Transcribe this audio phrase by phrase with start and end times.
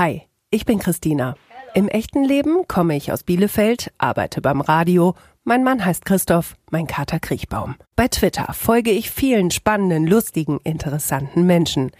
[0.00, 1.34] Hi, ich bin Christina.
[1.74, 5.14] Im echten Leben komme ich aus Bielefeld, arbeite beim Radio.
[5.44, 7.74] Mein Mann heißt Christoph, mein Kater Kriechbaum.
[7.96, 11.90] Bei Twitter folge ich vielen spannenden, lustigen, interessanten Menschen.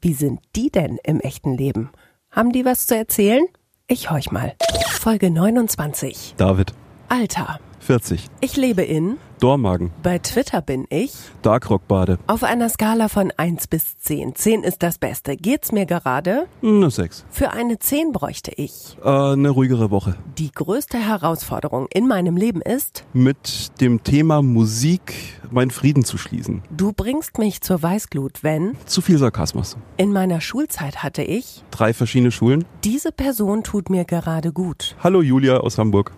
[0.00, 1.90] Wie sind die denn im echten Leben?
[2.30, 3.44] Haben die was zu erzählen?
[3.88, 4.54] Ich horch mal.
[4.90, 6.34] Folge 29.
[6.36, 6.74] David,
[7.08, 7.58] Alter.
[7.80, 8.28] 40.
[8.40, 9.18] Ich lebe in.
[9.40, 11.12] Dormagen, Bei Twitter bin ich.
[11.42, 14.34] Darkrock-Bade, Auf einer Skala von 1 bis 10.
[14.34, 15.36] 10 ist das Beste.
[15.36, 16.46] Geht's mir gerade?
[16.62, 17.24] eine 6.
[17.30, 18.96] Für eine 10 bräuchte ich.
[19.04, 20.16] Äh, eine ruhigere Woche.
[20.38, 25.14] Die größte Herausforderung in meinem Leben ist, Mit dem Thema Musik
[25.50, 26.62] meinen Frieden zu schließen.
[26.76, 29.76] du bringst mich zur Weißglut, wenn Zu viel Sarkasmus.
[29.96, 32.64] in meiner Schulzeit hatte ich, Drei verschiedene Schulen.
[32.84, 34.96] diese Person tut mir gerade gut.
[35.02, 36.12] Hallo Julia aus Hamburg.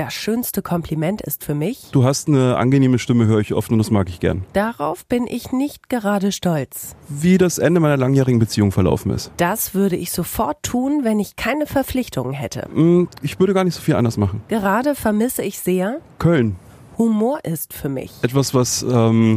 [0.00, 3.76] Das schönste Kompliment ist für mich, Du hast eine angenehme Stimme, höre ich oft und
[3.76, 4.46] das mag ich gern.
[4.54, 6.96] darauf bin ich nicht gerade stolz.
[7.10, 9.30] Wie das Ende meiner langjährigen Beziehung verlaufen ist.
[9.36, 12.62] Das würde ich sofort tun, wenn ich keine Verpflichtungen hätte.
[12.72, 14.40] Hm, Ich würde gar nicht so viel anders machen.
[14.48, 16.56] Gerade vermisse ich sehr, Köln.
[16.96, 18.10] Humor ist für mich.
[18.22, 19.36] Etwas, was ähm,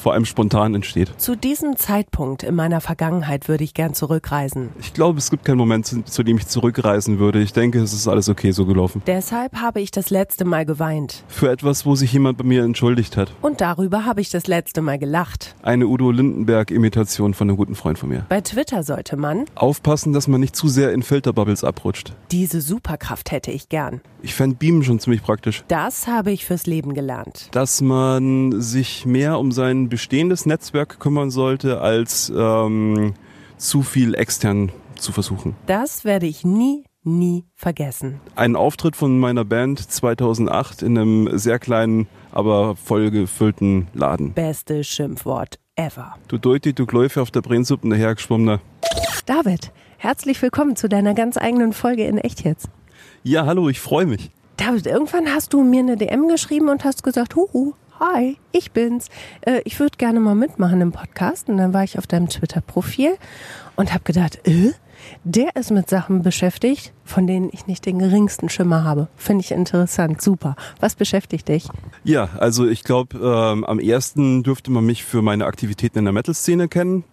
[0.00, 1.12] vor allem spontan entsteht.
[1.18, 4.70] Zu diesem Zeitpunkt in meiner Vergangenheit würde ich gern zurückreisen.
[4.80, 7.40] Ich glaube, es gibt keinen Moment, zu, zu dem ich zurückreisen würde.
[7.40, 9.02] Ich denke, es ist alles okay so gelaufen.
[9.06, 11.24] Deshalb habe ich das letzte Mal geweint.
[11.28, 13.32] Für etwas, wo sich jemand bei mir entschuldigt hat.
[13.42, 15.54] Und darüber habe ich das letzte Mal gelacht.
[15.62, 18.24] Eine Udo Lindenberg-Imitation von einem guten Freund von mir.
[18.28, 22.14] Bei Twitter sollte man, Aufpassen, dass man nicht zu sehr in Filterbubbles abrutscht.
[22.30, 24.00] diese Superkraft hätte ich gern.
[24.22, 25.64] Ich fände Beamen schon ziemlich praktisch.
[25.68, 27.48] Das habe ich fürs Leben gelernt.
[27.52, 33.14] Dass man sich mehr um sein bestehendes Netzwerk kümmern sollte, als ähm,
[33.56, 35.56] zu viel extern zu versuchen.
[35.66, 38.20] Das werde ich nie, nie vergessen.
[38.36, 44.34] Ein Auftritt von meiner Band 2008 in einem sehr kleinen, aber vollgefüllten Laden.
[44.34, 46.16] Beste Schimpfwort ever.
[46.28, 48.60] Du Deuti, du Gläufe auf der Brennsuppe dahergeschwommener.
[49.24, 52.68] David, herzlich willkommen zu deiner ganz eigenen Folge in Echt jetzt.
[53.22, 54.30] Ja, hallo, ich freue mich.
[54.56, 59.08] David, irgendwann hast du mir eine DM geschrieben und hast gesagt, huhu, hi, ich bin's.
[59.42, 61.50] Äh, ich würde gerne mal mitmachen im Podcast.
[61.50, 63.18] Und dann war ich auf deinem Twitter-Profil
[63.76, 64.72] und habe gedacht, äh,
[65.24, 69.08] der ist mit Sachen beschäftigt, von denen ich nicht den geringsten Schimmer habe.
[69.16, 70.56] Finde ich interessant, super.
[70.78, 71.68] Was beschäftigt dich?
[72.04, 76.14] Ja, also ich glaube, ähm, am ersten dürfte man mich für meine Aktivitäten in der
[76.14, 77.04] Metal-Szene kennen.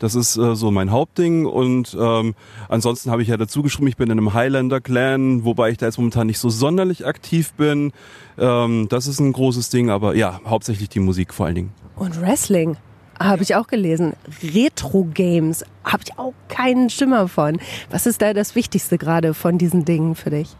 [0.00, 2.34] Das ist äh, so mein Hauptding und ähm,
[2.68, 5.98] ansonsten habe ich ja dazu geschrieben, ich bin in einem Highlander-Clan, wobei ich da jetzt
[5.98, 7.92] momentan nicht so sonderlich aktiv bin.
[8.38, 11.72] Ähm, das ist ein großes Ding, aber ja, hauptsächlich die Musik vor allen Dingen.
[11.96, 12.76] Und Wrestling.
[13.20, 14.14] Habe ich auch gelesen.
[14.42, 15.66] Retro-Games.
[15.84, 17.58] Habe ich auch keinen Schimmer von.
[17.90, 20.56] Was ist da das Wichtigste gerade von diesen Dingen für dich?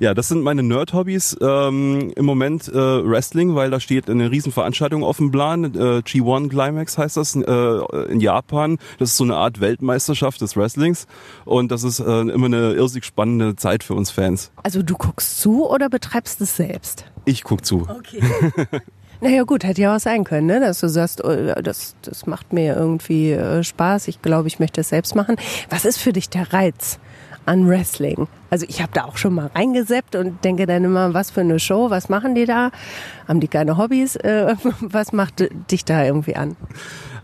[0.00, 1.36] Ja, das sind meine Nerd-Hobbys.
[1.40, 5.64] Ähm, Im Moment äh, Wrestling, weil da steht eine Riesenveranstaltung auf dem Plan.
[5.64, 7.40] Äh, G1 Climax heißt das äh,
[8.10, 8.78] in Japan.
[8.98, 11.06] Das ist so eine Art Weltmeisterschaft des Wrestlings.
[11.44, 14.50] Und das ist äh, immer eine irrsig spannende Zeit für uns Fans.
[14.62, 17.04] Also du guckst zu oder betreibst es selbst?
[17.24, 17.86] Ich guck zu.
[17.88, 18.20] Okay.
[19.20, 20.60] naja gut, hätte ja auch sein können, ne?
[20.60, 24.08] dass du sagst, oh, das, das macht mir irgendwie äh, Spaß.
[24.08, 25.36] Ich glaube, ich möchte es selbst machen.
[25.70, 26.98] Was ist für dich der Reiz
[27.46, 28.28] an Wrestling?
[28.50, 31.58] Also ich habe da auch schon mal reingeseppt und denke dann immer, was für eine
[31.58, 32.70] Show, was machen die da?
[33.26, 34.16] Haben die keine Hobbys?
[34.16, 36.56] Äh, was macht dich da irgendwie an?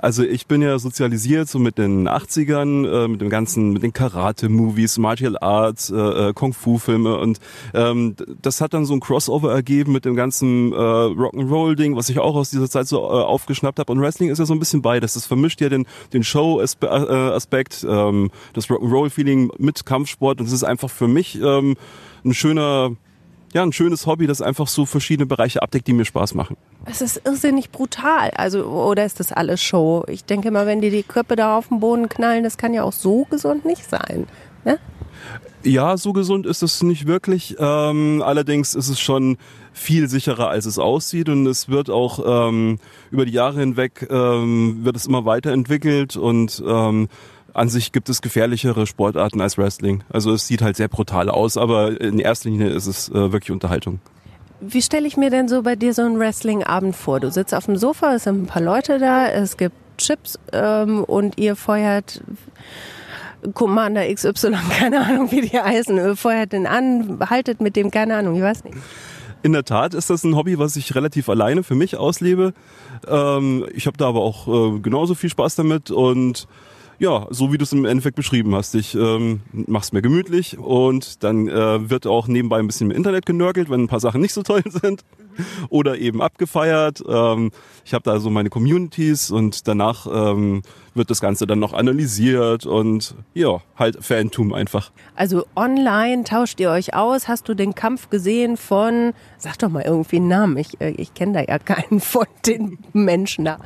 [0.03, 3.93] Also ich bin ja sozialisiert so mit den 80ern, äh, mit dem ganzen, mit den
[3.93, 7.39] Karate-Movies, Martial Arts, äh, äh, Kung-Fu-Filme und
[7.75, 12.19] ähm, das hat dann so ein Crossover ergeben mit dem ganzen äh, Rock'n'Roll-Ding, was ich
[12.19, 13.93] auch aus dieser Zeit so äh, aufgeschnappt habe.
[13.93, 15.15] Und Wrestling ist ja so ein bisschen beides.
[15.15, 20.89] Das vermischt ja den, den Show-Aspekt, ähm, das Rock'n'Roll-Feeling mit Kampfsport und es ist einfach
[20.89, 21.77] für mich ähm,
[22.25, 22.93] ein schöner,
[23.53, 26.57] ja, ein schönes Hobby, das einfach so verschiedene Bereiche abdeckt, die mir Spaß machen.
[26.85, 28.31] Es ist irrsinnig brutal.
[28.31, 30.05] Also, oder ist das alles Show?
[30.09, 32.85] Ich denke mal, wenn die die Köpfe da auf den Boden knallen, das kann ja
[32.85, 34.27] auch so gesund nicht sein.
[34.65, 34.79] Ne?
[35.63, 37.57] Ja, so gesund ist es nicht wirklich.
[37.59, 39.37] Ähm, allerdings ist es schon
[39.73, 42.79] viel sicherer, als es aussieht und es wird auch ähm,
[43.11, 47.09] über die Jahre hinweg ähm, wird es immer weiterentwickelt und ähm,
[47.55, 50.03] an sich gibt es gefährlichere Sportarten als Wrestling.
[50.11, 53.51] Also es sieht halt sehr brutal aus, aber in erster Linie ist es äh, wirklich
[53.51, 54.01] Unterhaltung.
[54.61, 57.19] Wie stelle ich mir denn so bei dir so einen Wrestling-Abend vor?
[57.21, 61.05] Du sitzt auf dem Sofa, es sind ein paar Leute da, es gibt Chips ähm,
[61.05, 62.23] und ihr feuert
[63.55, 68.17] Commander XY, keine Ahnung, wie die heißen, äh, feuert den an, haltet mit dem, keine
[68.17, 68.77] Ahnung, ich weiß nicht.
[69.43, 72.53] In der Tat ist das ein Hobby, was ich relativ alleine für mich auslebe.
[73.09, 76.47] Ähm, ich habe da aber auch äh, genauso viel Spaß damit und
[77.01, 78.75] ja, so wie du es im Endeffekt beschrieben hast.
[78.75, 83.25] Ich ähm, mach's mir gemütlich und dann äh, wird auch nebenbei ein bisschen im Internet
[83.25, 85.03] genörgelt, wenn ein paar Sachen nicht so toll sind
[85.71, 87.03] oder eben abgefeiert.
[87.09, 87.53] Ähm,
[87.87, 90.61] ich habe da so meine Communities und danach ähm,
[90.95, 94.91] wird das Ganze dann noch analysiert und ja, halt Fantum einfach.
[95.15, 97.29] Also online tauscht ihr euch aus.
[97.29, 101.15] Hast du den Kampf gesehen von, sag doch mal irgendwie einen Namen, ich, äh, ich
[101.15, 103.59] kenne da ja keinen von den Menschen da.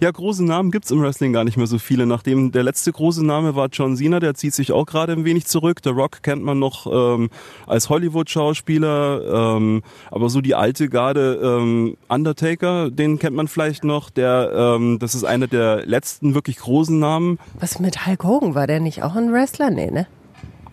[0.00, 2.06] Ja, große Namen gibt's im Wrestling gar nicht mehr so viele.
[2.06, 5.46] Nachdem der letzte große Name war John Cena, der zieht sich auch gerade ein wenig
[5.46, 5.80] zurück.
[5.84, 7.30] The Rock kennt man noch ähm,
[7.66, 14.10] als Hollywood-Schauspieler, ähm, aber so die alte Garde ähm, Undertaker, den kennt man vielleicht noch.
[14.10, 17.38] Der, ähm, das ist einer der letzten wirklich großen Namen.
[17.60, 18.54] Was mit Hulk Hogan?
[18.54, 19.70] War der nicht auch ein Wrestler?
[19.70, 20.06] Nee, ne?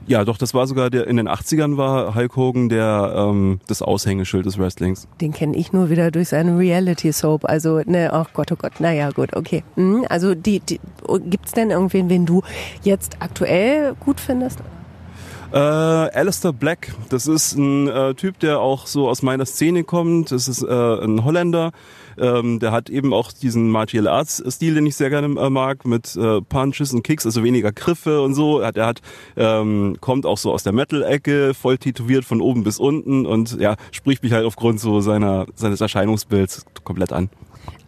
[0.10, 3.84] Ja, doch, das war sogar der in den 80ern war Hulk Hogan der ähm, das
[3.84, 5.08] Aushängeschild des Wrestlings.
[5.22, 7.46] Den kenne ich nur wieder durch seinen Reality Soap.
[7.46, 9.64] Also, ne, ach Gott, oh Gott, naja, gut, okay.
[9.76, 10.80] Mhm, also die, die
[11.30, 12.42] gibt's denn irgendwen, den du
[12.82, 14.60] jetzt aktuell gut findest?
[15.52, 20.32] Äh, Alistair Black, das ist ein äh, Typ, der auch so aus meiner Szene kommt.
[20.32, 20.66] Das ist äh,
[21.04, 21.72] ein Holländer.
[22.20, 25.86] Ähm, der hat eben auch diesen Martial Arts Stil, den ich sehr gerne äh, mag,
[25.86, 28.60] mit äh, Punches und Kicks, also weniger Griffe und so.
[28.60, 29.02] Er hat,
[29.38, 33.76] ähm, kommt auch so aus der Metal-Ecke, voll tätowiert von oben bis unten und ja,
[33.92, 37.30] spricht mich halt aufgrund so seiner seines Erscheinungsbilds komplett an.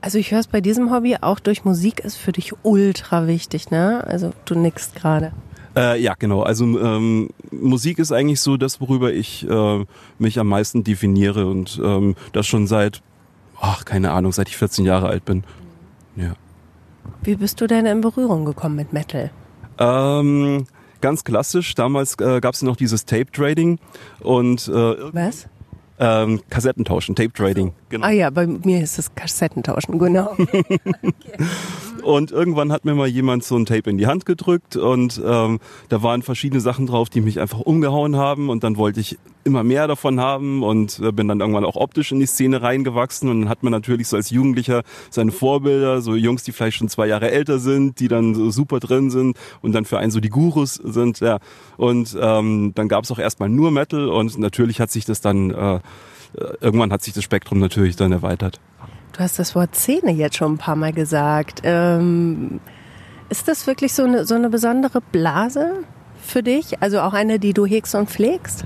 [0.01, 3.69] Also ich höre es bei diesem Hobby auch durch Musik ist für dich ultra wichtig,
[3.69, 4.03] ne?
[4.07, 5.31] Also du nickst gerade.
[5.75, 6.41] Äh, ja, genau.
[6.41, 9.85] Also ähm, Musik ist eigentlich so das, worüber ich äh,
[10.19, 13.01] mich am meisten definiere und ähm, das schon seit,
[13.61, 15.43] ach, keine Ahnung, seit ich 14 Jahre alt bin.
[16.15, 16.33] Ja.
[17.23, 19.31] Wie bist du denn in Berührung gekommen mit Metal?
[19.79, 20.65] Ähm,
[20.99, 21.73] ganz klassisch.
[21.75, 23.79] Damals äh, gab es noch dieses Tape Trading
[24.19, 25.47] und äh, was?
[25.99, 27.73] Ähm, Kassettentauschen, Tape Trading.
[27.89, 28.07] Genau.
[28.07, 30.31] Ah ja, bei mir ist es Kassettentauschen, genau.
[30.39, 31.45] okay.
[32.03, 35.59] Und irgendwann hat mir mal jemand so ein Tape in die Hand gedrückt und ähm,
[35.89, 39.63] da waren verschiedene Sachen drauf, die mich einfach umgehauen haben und dann wollte ich immer
[39.63, 43.41] mehr davon haben und äh, bin dann irgendwann auch optisch in die Szene reingewachsen und
[43.41, 47.07] dann hat man natürlich so als Jugendlicher seine Vorbilder, so Jungs, die vielleicht schon zwei
[47.07, 50.29] Jahre älter sind, die dann so super drin sind und dann für einen so die
[50.29, 51.39] Gurus sind, ja.
[51.77, 55.51] Und ähm, dann gab es auch erstmal nur Metal und natürlich hat sich das dann
[55.51, 55.79] äh,
[56.59, 58.59] irgendwann hat sich das Spektrum natürlich dann erweitert.
[59.13, 61.61] Du hast das Wort Szene jetzt schon ein paar Mal gesagt.
[61.63, 62.59] Ähm,
[63.29, 65.83] ist das wirklich so eine, so eine besondere Blase
[66.21, 66.81] für dich?
[66.81, 68.65] Also auch eine, die du hegst und pflegst?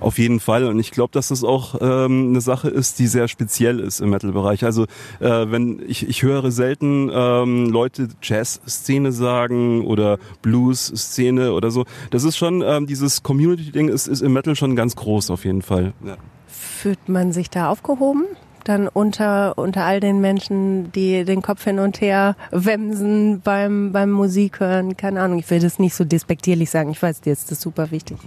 [0.00, 0.64] Auf jeden Fall.
[0.64, 4.10] Und ich glaube, dass das auch ähm, eine Sache ist, die sehr speziell ist im
[4.10, 4.64] Metal-Bereich.
[4.64, 4.84] Also
[5.20, 11.84] äh, wenn ich, ich höre selten ähm, Leute Jazz-Szene sagen oder Blues-Szene oder so.
[12.10, 15.62] Das ist schon, ähm, dieses Community-Ding ist, ist im Metal schon ganz groß auf jeden
[15.62, 15.92] Fall.
[16.04, 16.16] Ja.
[16.46, 18.24] Fühlt man sich da aufgehoben?
[18.68, 24.10] Dann unter, unter all den Menschen, die den Kopf hin und her wemsen beim, beim
[24.10, 24.96] Musik hören.
[24.96, 26.90] Keine Ahnung, ich will das nicht so despektierlich sagen.
[26.90, 28.18] Ich weiß, dir ist das super wichtig.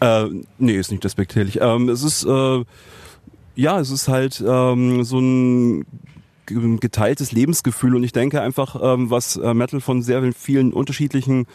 [0.00, 0.26] Äh,
[0.58, 1.58] nee, ist nicht despektierlich.
[1.60, 2.64] Ähm, es ist, äh,
[3.54, 5.86] ja, es ist halt ähm, so ein
[6.80, 11.46] geteiltes Lebensgefühl und ich denke einfach, ähm, was äh, Metal von sehr vielen unterschiedlichen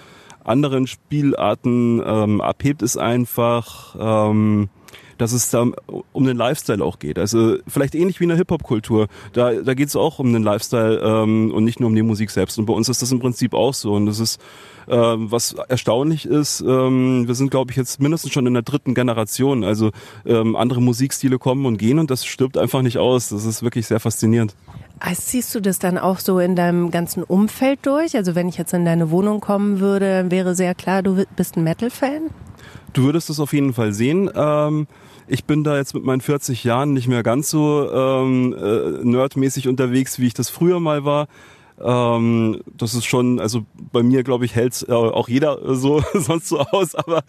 [0.44, 4.70] anderen Spielarten ähm, abhebt, ist einfach, ähm,
[5.18, 5.66] dass es da
[6.12, 7.18] um den Lifestyle auch geht.
[7.18, 9.08] Also vielleicht ähnlich wie in der Hip-Hop-Kultur.
[9.34, 12.32] Da, da geht es auch um den Lifestyle ähm, und nicht nur um die Musik
[12.32, 12.60] selbst.
[12.60, 13.94] Und bei uns ist das im Prinzip auch so.
[13.94, 14.40] Und das ist,
[14.88, 18.94] ähm, was erstaunlich ist, ähm, wir sind, glaube ich, jetzt mindestens schon in der dritten
[18.94, 19.64] Generation.
[19.64, 19.92] Also
[20.26, 23.30] ähm, andere Musikstile kommen und gehen und das stirbt einfach nicht aus.
[23.30, 24.56] Das ist wirklich sehr faszinierend.
[25.00, 28.16] Also siehst du das dann auch so in deinem ganzen Umfeld durch?
[28.16, 31.64] Also wenn ich jetzt in deine Wohnung kommen würde, wäre sehr klar, du bist ein
[31.64, 32.30] Metal-Fan?
[32.94, 34.30] Du würdest es auf jeden Fall sehen.
[34.34, 34.88] Ähm,
[35.28, 39.68] ich bin da jetzt mit meinen 40 Jahren nicht mehr ganz so ähm, äh, nerdmäßig
[39.68, 41.28] unterwegs, wie ich das früher mal war.
[41.82, 46.48] Ähm, das ist schon, also bei mir glaube ich hält äh, auch jeder so sonst
[46.48, 47.24] so aus, aber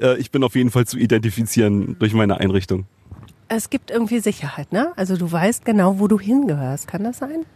[0.00, 2.86] äh, ich bin auf jeden Fall zu identifizieren durch meine Einrichtung.
[3.48, 4.92] Es gibt irgendwie Sicherheit, ne?
[4.96, 6.86] Also du weißt genau, wo du hingehörst.
[6.86, 7.46] Kann das sein?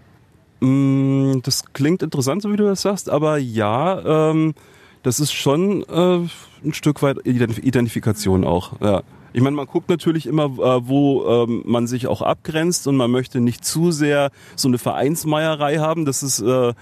[0.61, 4.55] Mm, das klingt interessant, so wie du das sagst, aber ja, ähm,
[5.03, 6.27] das ist schon äh,
[6.65, 8.81] ein Stück weit Identifikation auch.
[8.81, 9.03] Ja.
[9.33, 13.11] Ich meine, man guckt natürlich immer, äh, wo ähm, man sich auch abgrenzt und man
[13.11, 16.05] möchte nicht zu sehr so eine Vereinsmeierei haben.
[16.05, 16.75] Das ist äh,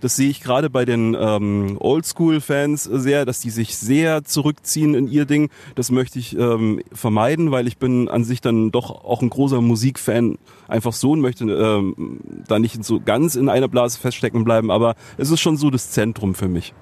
[0.00, 5.08] das sehe ich gerade bei den ähm, Oldschool-Fans sehr, dass die sich sehr zurückziehen in
[5.08, 5.50] ihr Ding.
[5.74, 9.60] Das möchte ich ähm, vermeiden, weil ich bin an sich dann doch auch ein großer
[9.60, 10.38] Musikfan
[10.68, 14.70] einfach so und möchte ähm, da nicht so ganz in einer Blase feststecken bleiben.
[14.70, 16.74] Aber es ist schon so das Zentrum für mich.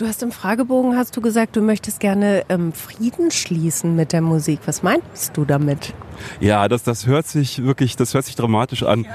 [0.00, 4.22] Du hast im Fragebogen hast du gesagt, du möchtest gerne ähm, Frieden schließen mit der
[4.22, 4.60] Musik.
[4.64, 5.92] Was meinst du damit?
[6.40, 9.06] Ja, das, das hört sich wirklich, das hört sich dramatisch an.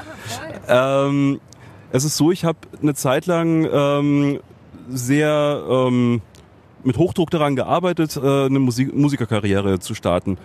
[0.68, 1.40] Ja, ähm,
[1.92, 4.40] es ist so, ich habe eine Zeit lang ähm,
[4.88, 6.22] sehr ähm,
[6.84, 10.38] mit Hochdruck daran gearbeitet, äh, eine Musik Musikerkarriere zu starten.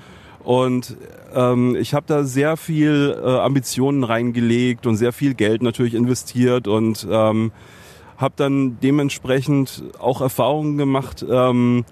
[0.43, 0.97] Und
[1.35, 6.67] ähm, ich habe da sehr viel äh, Ambitionen reingelegt und sehr viel Geld natürlich investiert
[6.67, 7.53] und ähm,
[8.21, 11.85] habe dann dementsprechend auch Erfahrungen gemacht, ähm,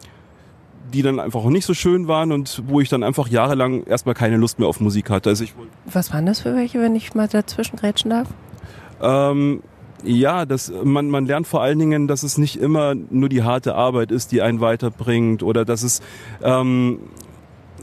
[0.92, 4.14] die dann einfach auch nicht so schön waren und wo ich dann einfach jahrelang erstmal
[4.14, 5.30] keine Lust mehr auf Musik hatte.
[5.30, 5.54] Also ich,
[5.86, 8.28] Was waren das für welche, wenn ich mal dazwischen grätschen darf?
[9.02, 9.62] ähm,
[10.04, 13.74] ja, das, man, man lernt vor allen Dingen, dass es nicht immer nur die harte
[13.74, 16.00] Arbeit ist, die einen weiterbringt oder dass es
[16.40, 17.00] ähm,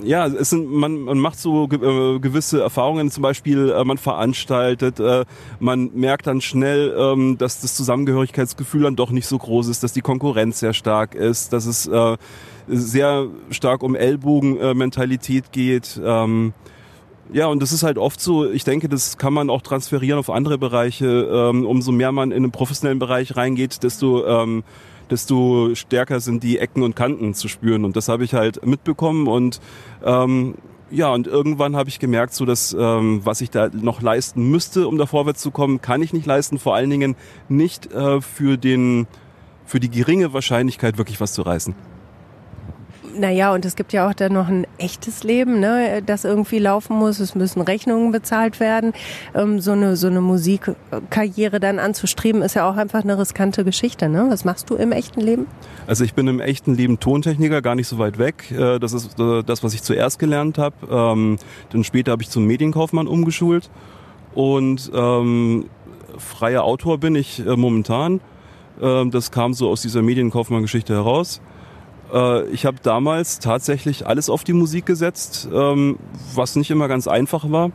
[0.04, 3.98] ja, es sind, man, man macht so ge äh, gewisse Erfahrungen, zum Beispiel äh, man
[3.98, 5.26] veranstaltet, äh,
[5.60, 9.94] man merkt dann schnell, ähm, dass das Zusammengehörigkeitsgefühl dann doch nicht so groß ist, dass
[9.94, 12.18] die Konkurrenz sehr stark ist, dass es äh,
[12.68, 16.00] sehr stark um Ellbogenmentalität geht.
[16.04, 16.54] Ähm,
[17.34, 20.30] ja, und das ist halt oft so, ich denke, das kann man auch transferieren auf
[20.30, 21.28] andere Bereiche.
[21.32, 24.64] Ähm, umso mehr man in den professionellen Bereich reingeht, desto ähm,
[25.10, 27.86] desto stärker sind die Ecken und Kanten zu spüren.
[27.86, 29.60] Und das habe ich halt mitbekommen und
[30.04, 30.56] ähm,
[30.92, 34.88] ja, und irgendwann habe ich gemerkt, so dass ähm, was ich da noch leisten müsste,
[34.88, 36.60] um da vorwärts zu kommen, kann ich nicht leisten.
[36.60, 37.16] Vor allen Dingen
[37.50, 39.08] nicht äh, für den
[39.66, 41.74] für die geringe Wahrscheinlichkeit wirklich was zu reißen.
[43.18, 46.98] Naja, und es gibt ja auch dann noch ein echtes Leben, ne, das irgendwie laufen
[46.98, 47.20] muss.
[47.20, 48.94] Es müssen Rechnungen bezahlt werden.
[49.34, 54.10] Ähm, so eine, so eine Musikkarriere dann anzustreben, ist ja auch einfach eine riskante Geschichte.
[54.10, 54.26] Ne?
[54.30, 55.48] Was machst du im echten Leben?
[55.88, 58.52] Also ich bin im echten Leben Tontechniker, gar nicht so weit weg.
[58.52, 60.76] Äh, das ist äh, das, was ich zuerst gelernt habe.
[60.90, 61.38] Ähm,
[61.72, 63.70] dann später habe ich zum Medienkaufmann umgeschult.
[64.34, 65.66] Und ähm,
[66.18, 68.20] freier Autor bin ich äh, momentan.
[68.82, 71.42] Ähm, das kam so aus dieser Medienkaufmann-Geschichte heraus.
[72.14, 75.98] Äh, ich habe damals tatsächlich alles auf die Musik gesetzt, ähm,
[76.34, 77.72] was nicht immer ganz einfach war.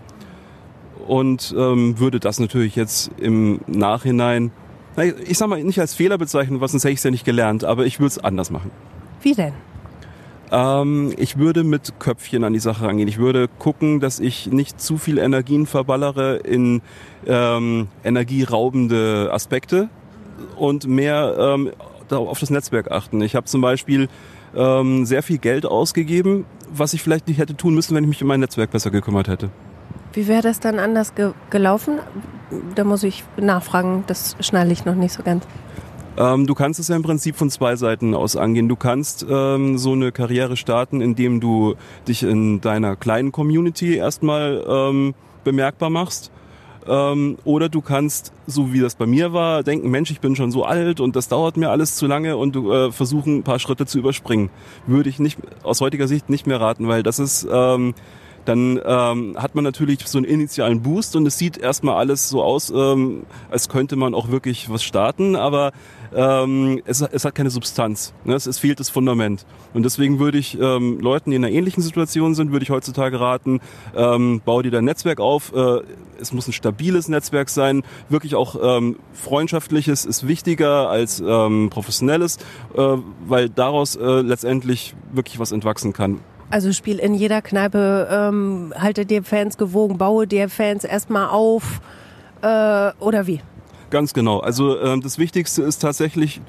[1.07, 4.53] Und ähm, würde das natürlich jetzt im Nachhinein,
[5.27, 7.65] ich sag mal, nicht als Fehler bezeichnen, was sonst hätte ich es ja nicht gelernt,
[7.65, 8.71] aber ich würde es anders machen.
[9.23, 9.55] Wie denn?
[10.53, 13.09] Ähm, ich würde mit Köpfchen an die Sache rangehen.
[13.09, 16.83] Ich würde gucken, dass ich nicht zu viel Energien verballere in
[17.27, 19.89] ähm, energieraubende Aspekte
[20.57, 21.71] und mehr ähm,
[22.19, 23.21] auf das Netzwerk achten.
[23.23, 24.09] Ich habe zum Beispiel
[24.55, 28.23] ähm, sehr viel Geld ausgegeben, was ich vielleicht nicht hätte tun müssen, wenn ich mich
[28.23, 29.51] um mein Netzwerk besser gekümmert hätte.
[30.13, 32.01] Wie wäre das dann anders ge gelaufen?
[32.75, 35.47] Da muss ich nachfragen, das schnalle ich noch nicht so ganz.
[36.17, 38.69] Ähm, du kannst es ja im Prinzip von zwei Seiten aus angehen.
[38.69, 41.77] Du kannst ähm, so eine Karriere starten, indem du
[42.09, 45.15] dich in deiner kleinen Community erstmal ähm,
[45.45, 46.33] bemerkbar machst
[46.91, 50.51] ähm, oder du kannst, so wie das bei mir war, denken, Mensch, ich bin schon
[50.51, 53.87] so alt und das dauert mir alles zu lange und äh, versuchen, ein paar Schritte
[53.87, 54.51] zu überspringen.
[54.87, 57.95] Würde ich nicht aus heutiger Sicht nicht mehr raten, weil das ist ähm,
[58.45, 62.43] dann ähm, hat man natürlich so einen initialen Boost und es sieht erstmal alles so
[62.43, 65.73] aus, ähm, als könnte man auch wirklich was starten, aber
[66.15, 68.13] ähm, es, es hat keine Substanz.
[68.25, 68.35] Ne?
[68.35, 69.47] Es, es fehlt das Fundament.
[69.75, 73.21] Und deswegen würde ich ähm, Leuten, die in einer ähnlichen Situation sind, würde ich heutzutage
[73.21, 73.61] raten,
[73.95, 75.53] ähm, bau dir dein Netzwerk auf.
[75.55, 75.81] Äh,
[76.21, 77.83] es muss ein stabiles Netzwerk sein.
[78.09, 82.39] Wirklich auch ähm, freundschaftliches ist wichtiger als ähm, professionelles,
[82.77, 86.21] äh, weil daraus äh, letztendlich wirklich was entwachsen kann.
[86.51, 91.81] Also spiel in jeder Kneipe, ähm, halte dir Fans gewogen, baue dir Fans erstmal auf
[92.43, 93.41] äh, oder wie?
[93.91, 94.39] Ganz genau.
[94.39, 96.41] Also äh, das Wichtigste ist tatsächlich,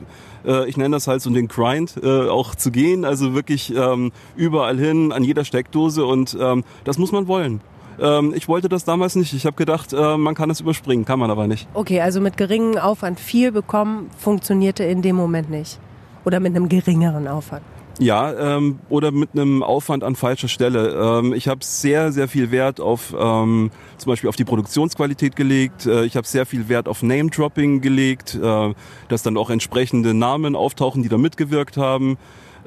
[0.46, 3.05] äh, ich nenne das halt so den Grind, äh, auch zu gehen.
[3.05, 7.62] Also wirklich ähm, überall hin, an jeder Steckdose und ähm, das muss man wollen.
[8.00, 9.34] Ähm, ich wollte das damals nicht.
[9.34, 11.67] Ich habe gedacht, äh, man kann das überspringen, kann man aber nicht.
[11.74, 15.79] Okay, also mit geringem Aufwand viel bekommen funktionierte in dem Moment nicht.
[16.25, 17.63] Oder mit einem geringeren Aufwand.
[18.01, 21.20] Ja, ähm, oder mit einem Aufwand an falscher Stelle.
[21.20, 25.86] Ähm, ich habe sehr, sehr viel Wert auf ähm, zum Beispiel auf die Produktionsqualität gelegt.
[25.86, 28.74] Äh, ich habe sehr viel Wert auf Name-Dropping gelegt, äh,
[29.08, 32.17] dass dann auch entsprechende Namen auftauchen, die da mitgewirkt haben.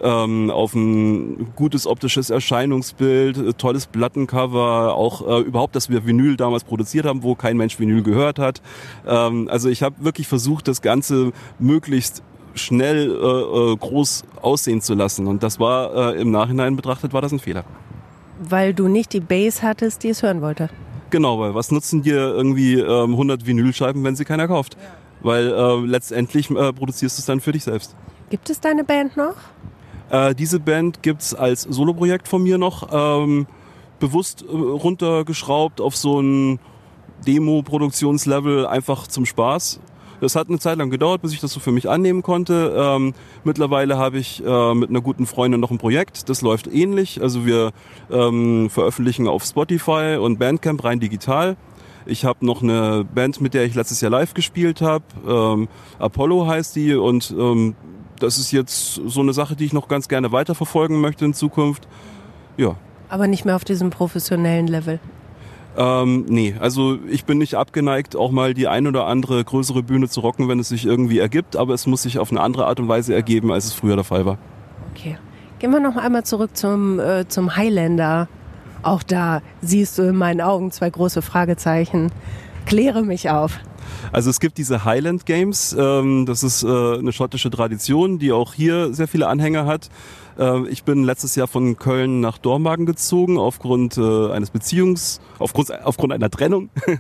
[0.01, 6.37] Ähm, auf ein gutes optisches Erscheinungsbild, äh, tolles Plattencover, auch äh, überhaupt, dass wir Vinyl
[6.37, 8.63] damals produziert haben, wo kein Mensch Vinyl gehört hat.
[9.05, 12.23] Ähm, also ich habe wirklich versucht, das Ganze möglichst
[12.55, 15.27] schnell äh, äh, groß aussehen zu lassen.
[15.27, 17.65] Und das war äh, im Nachhinein betrachtet, war das ein Fehler.
[18.41, 20.69] Weil du nicht die Bass hattest, die es hören wollte.
[21.11, 24.77] Genau, weil was nutzen dir irgendwie ähm, 100 Vinylscheiben, wenn sie keiner kauft?
[25.21, 27.95] Weil äh, letztendlich äh, produzierst du es dann für dich selbst.
[28.31, 29.37] Gibt es deine Band noch?
[30.11, 32.89] Äh, diese Band gibt's als Soloprojekt von mir noch.
[32.93, 33.47] Ähm,
[34.01, 36.59] bewusst äh, runtergeschraubt auf so ein
[37.27, 39.81] Demo-Produktionslevel einfach zum Spaß.
[40.25, 42.75] Das hat eine Zeit lang gedauert, bis ich das so für mich annehmen konnte.
[42.75, 43.13] Ähm,
[43.45, 47.21] mittlerweile habe ich äh, mit einer guten Freundin noch ein Projekt, das läuft ähnlich.
[47.21, 47.73] Also wir
[48.11, 51.59] ähm, veröffentlichen auf Spotify und Bandcamp rein digital.
[52.07, 55.05] Ich habe noch eine Band, mit der ich letztes Jahr live gespielt habe.
[55.29, 57.75] Ähm, Apollo heißt die und ähm,
[58.19, 61.87] das ist jetzt so eine Sache, die ich noch ganz gerne weiterverfolgen möchte in Zukunft.
[62.57, 62.77] Ja.
[63.11, 65.01] Aber nicht mehr auf diesem professionellen Level.
[65.77, 70.09] Ähm, nee, also ich bin nicht abgeneigt, auch mal die ein oder andere größere Bühne
[70.09, 72.79] zu rocken, wenn es sich irgendwie ergibt, aber es muss sich auf eine andere Art
[72.79, 74.39] und Weise ergeben, als es früher der Fall war.
[74.95, 75.19] Okay.
[75.59, 78.29] Gehen wir noch einmal zurück zum, äh, zum Highlander.
[78.83, 82.13] Auch da siehst du in meinen Augen zwei große Fragezeichen.
[82.67, 83.59] Kläre mich auf.
[84.13, 88.55] Also es gibt diese Highland Games, ähm, das ist äh, eine schottische Tradition, die auch
[88.55, 89.89] hier sehr viele Anhänger hat.
[90.39, 95.73] Äh, ich bin letztes Jahr von Köln nach Dormagen gezogen aufgrund äh, eines Beziehungs, aufgrund,
[95.85, 96.71] aufgrund einer Trennung.
[96.87, 96.95] Ja.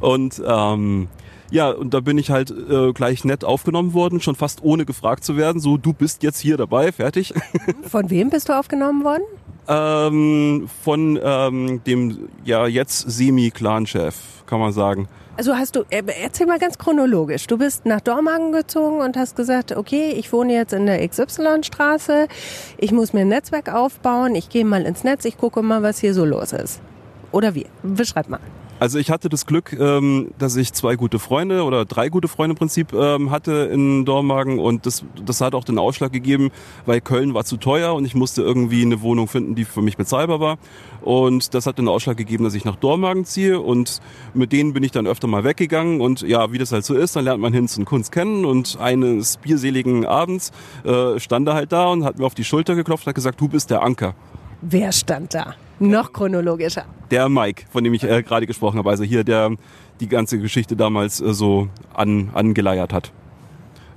[0.00, 1.08] Und ähm,
[1.50, 5.22] ja, und da bin ich halt äh, gleich nett aufgenommen worden, schon fast ohne gefragt
[5.22, 5.60] zu werden.
[5.60, 7.34] So, du bist jetzt hier dabei, fertig.
[7.82, 9.24] Von wem bist du aufgenommen worden?
[9.68, 14.14] Ähm, von ähm, dem ja jetzt Semi-Clan-Chef,
[14.46, 15.08] kann man sagen.
[15.36, 17.46] Also hast du, äh, erzähl mal ganz chronologisch.
[17.46, 22.28] Du bist nach Dormagen gezogen und hast gesagt, okay, ich wohne jetzt in der XY-Straße,
[22.76, 26.00] ich muss mir ein Netzwerk aufbauen, ich gehe mal ins Netz, ich gucke mal, was
[26.00, 26.82] hier so los ist.
[27.30, 27.66] Oder wie?
[27.82, 28.40] Beschreib mal.
[28.82, 32.54] Also ich hatte das Glück, ähm, dass ich zwei gute Freunde oder drei gute Freunde
[32.54, 36.50] im Prinzip ähm, hatte in Dormagen und das, das hat auch den Ausschlag gegeben,
[36.84, 39.96] weil Köln war zu teuer und ich musste irgendwie eine Wohnung finden, die für mich
[39.96, 40.58] bezahlbar war.
[41.00, 44.00] Und das hat den Ausschlag gegeben, dass ich nach Dormagen ziehe und
[44.34, 47.14] mit denen bin ich dann öfter mal weggegangen und ja, wie das halt so ist,
[47.14, 50.50] dann lernt man Hinz und Kunst kennen und eines bierseligen Abends
[50.82, 53.46] äh, stand er halt da und hat mir auf die Schulter geklopft hat gesagt, du
[53.46, 54.16] bist der Anker.
[54.60, 55.54] Wer stand da?
[55.82, 56.84] Noch chronologischer.
[57.10, 58.88] Der Mike, von dem ich äh, gerade gesprochen habe.
[58.88, 59.50] Also hier, der
[59.98, 63.10] die ganze Geschichte damals äh, so an, angeleiert hat.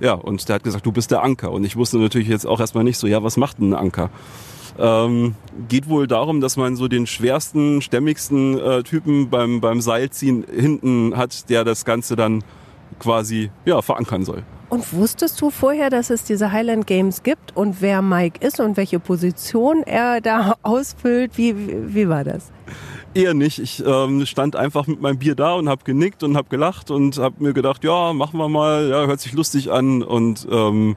[0.00, 1.52] Ja, und der hat gesagt, du bist der Anker.
[1.52, 4.10] Und ich wusste natürlich jetzt auch erstmal nicht so, ja, was macht denn ein Anker?
[4.80, 5.36] Ähm,
[5.68, 11.16] geht wohl darum, dass man so den schwersten, stämmigsten äh, Typen beim, beim Seilziehen hinten
[11.16, 12.42] hat, der das Ganze dann
[12.98, 14.42] quasi ja, verankern soll.
[14.68, 18.76] Und wusstest du vorher, dass es diese Highland Games gibt und wer Mike ist und
[18.76, 21.38] welche Position er da ausfüllt?
[21.38, 22.50] Wie, wie, wie war das?
[23.14, 23.60] Eher nicht.
[23.60, 27.16] Ich ähm, stand einfach mit meinem Bier da und habe genickt und habe gelacht und
[27.18, 30.96] habe mir gedacht, ja, machen wir mal, ja, hört sich lustig an und ähm,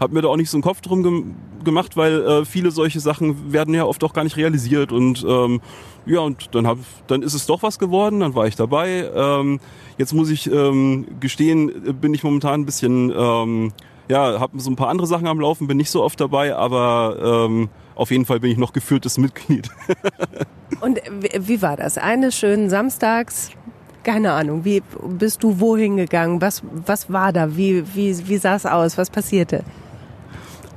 [0.00, 1.22] habe mir da auch nicht so einen Kopf drum ge
[1.64, 5.60] gemacht, weil äh, viele solche Sachen werden ja oft auch gar nicht realisiert und ähm,
[6.06, 9.10] ja, und dann, hab, dann ist es doch was geworden, dann war ich dabei.
[9.14, 9.60] Ähm,
[9.98, 13.72] jetzt muss ich ähm, gestehen, bin ich momentan ein bisschen, ähm,
[14.08, 17.46] ja, habe so ein paar andere Sachen am Laufen, bin nicht so oft dabei, aber
[17.48, 19.68] ähm, auf jeden Fall bin ich noch geführtes Mitglied.
[20.80, 21.00] und
[21.38, 21.98] wie war das?
[21.98, 23.50] Eines schönen Samstags,
[24.04, 24.82] keine Ahnung, wie
[25.18, 26.40] bist du wohin gegangen?
[26.40, 27.56] Was, was war da?
[27.56, 28.96] Wie, wie, wie sah es aus?
[28.96, 29.64] Was passierte?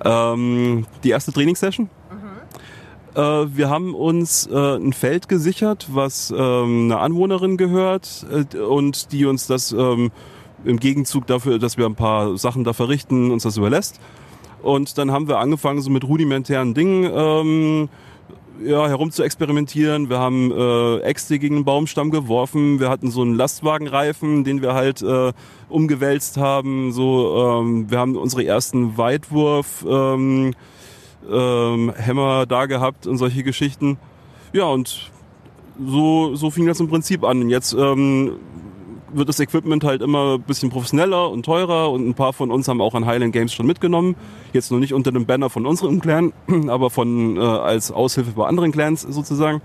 [0.03, 1.89] Ähm, die erste Trainingssession.
[2.09, 3.19] Mhm.
[3.21, 9.11] Äh, wir haben uns äh, ein Feld gesichert, was ähm, eine Anwohnerin gehört äh, und
[9.11, 10.11] die uns das ähm,
[10.63, 13.99] im Gegenzug dafür, dass wir ein paar Sachen da verrichten, uns das überlässt.
[14.61, 17.89] Und dann haben wir angefangen so mit rudimentären Dingen ähm,
[18.63, 20.09] ja, herum zu experimentieren.
[20.09, 22.79] Wir haben äh, Äxte gegen einen Baumstamm geworfen.
[22.79, 25.33] Wir hatten so einen Lastwagenreifen, den wir halt äh,
[25.69, 26.91] umgewälzt haben.
[26.91, 30.53] So, ähm, wir haben unsere ersten Weitwurf ähm,
[31.29, 33.97] ähm, Hämmer da gehabt und solche Geschichten.
[34.53, 35.11] Ja, und
[35.83, 37.49] so, so fing das im Prinzip an.
[37.49, 38.33] Jetzt ähm,
[39.13, 42.67] wird das Equipment halt immer ein bisschen professioneller und teurer und ein paar von uns
[42.67, 44.15] haben auch an Highland Games schon mitgenommen.
[44.53, 46.33] Jetzt noch nicht unter dem Banner von unserem Clan,
[46.67, 49.61] aber von äh, als Aushilfe bei anderen Clans sozusagen.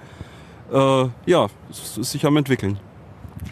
[0.73, 2.79] Äh, ja, es ist sich am entwickeln.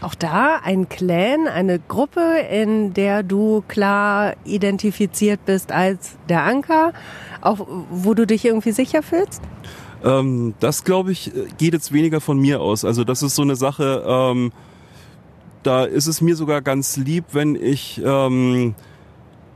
[0.01, 6.93] Auch da ein Clan, eine Gruppe, in der du klar identifiziert bist als der Anker,
[7.41, 9.43] auch wo du dich irgendwie sicher fühlst?
[10.05, 12.85] Ähm, das glaube ich geht jetzt weniger von mir aus.
[12.85, 14.05] Also das ist so eine Sache.
[14.07, 14.53] Ähm,
[15.67, 18.75] da ist es mir sogar ganz lieb, wenn ich ähm,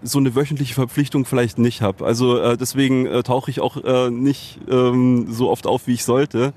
[0.02, 2.04] so eine wöchentliche Verpflichtung vielleicht nicht habe.
[2.04, 6.04] Also äh, deswegen äh, tauche ich auch äh, nicht ähm, so oft auf, wie ich
[6.04, 6.52] sollte.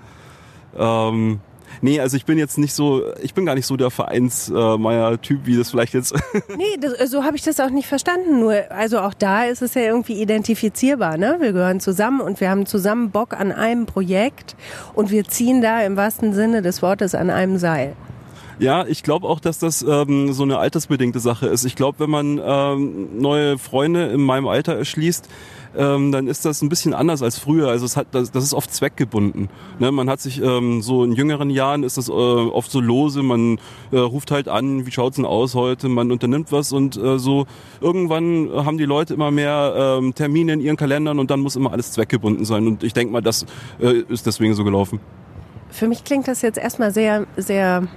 [0.77, 1.39] Ähm,
[1.81, 5.57] nee, also ich bin jetzt nicht so, ich bin gar nicht so der Vereinsmeier-Typ, wie
[5.57, 6.13] das vielleicht jetzt.
[6.55, 8.39] nee, das, so habe ich das auch nicht verstanden.
[8.39, 11.17] Nur, also auch da ist es ja irgendwie identifizierbar.
[11.17, 11.37] Ne?
[11.39, 14.55] Wir gehören zusammen und wir haben zusammen Bock an einem Projekt
[14.93, 17.95] und wir ziehen da im wahrsten Sinne des Wortes an einem Seil.
[18.61, 21.65] Ja, ich glaube auch, dass das ähm, so eine altersbedingte Sache ist.
[21.65, 25.27] Ich glaube, wenn man ähm, neue Freunde in meinem Alter erschließt,
[25.75, 27.69] ähm, dann ist das ein bisschen anders als früher.
[27.69, 29.49] Also es hat, das, das ist oft zweckgebunden.
[29.79, 29.91] Ne?
[29.91, 33.23] Man hat sich ähm, so in jüngeren Jahren ist das äh, oft so lose.
[33.23, 33.59] Man
[33.91, 35.89] äh, ruft halt an, wie schaut's denn aus heute?
[35.89, 37.47] Man unternimmt was und äh, so
[37.79, 41.71] irgendwann haben die Leute immer mehr ähm, Termine in ihren Kalendern und dann muss immer
[41.71, 42.67] alles zweckgebunden sein.
[42.67, 43.47] Und ich denke mal, das
[43.79, 44.99] äh, ist deswegen so gelaufen.
[45.71, 47.87] Für mich klingt das jetzt erstmal sehr, sehr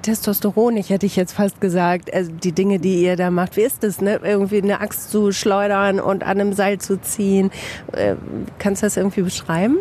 [0.00, 3.56] Testosteron, ich hätte ich jetzt fast gesagt, also die Dinge, die ihr da macht.
[3.56, 4.20] Wie ist das, ne?
[4.22, 7.50] Irgendwie eine Axt zu schleudern und an einem Seil zu ziehen.
[7.92, 8.16] Äh,
[8.58, 9.76] kannst du das irgendwie beschreiben?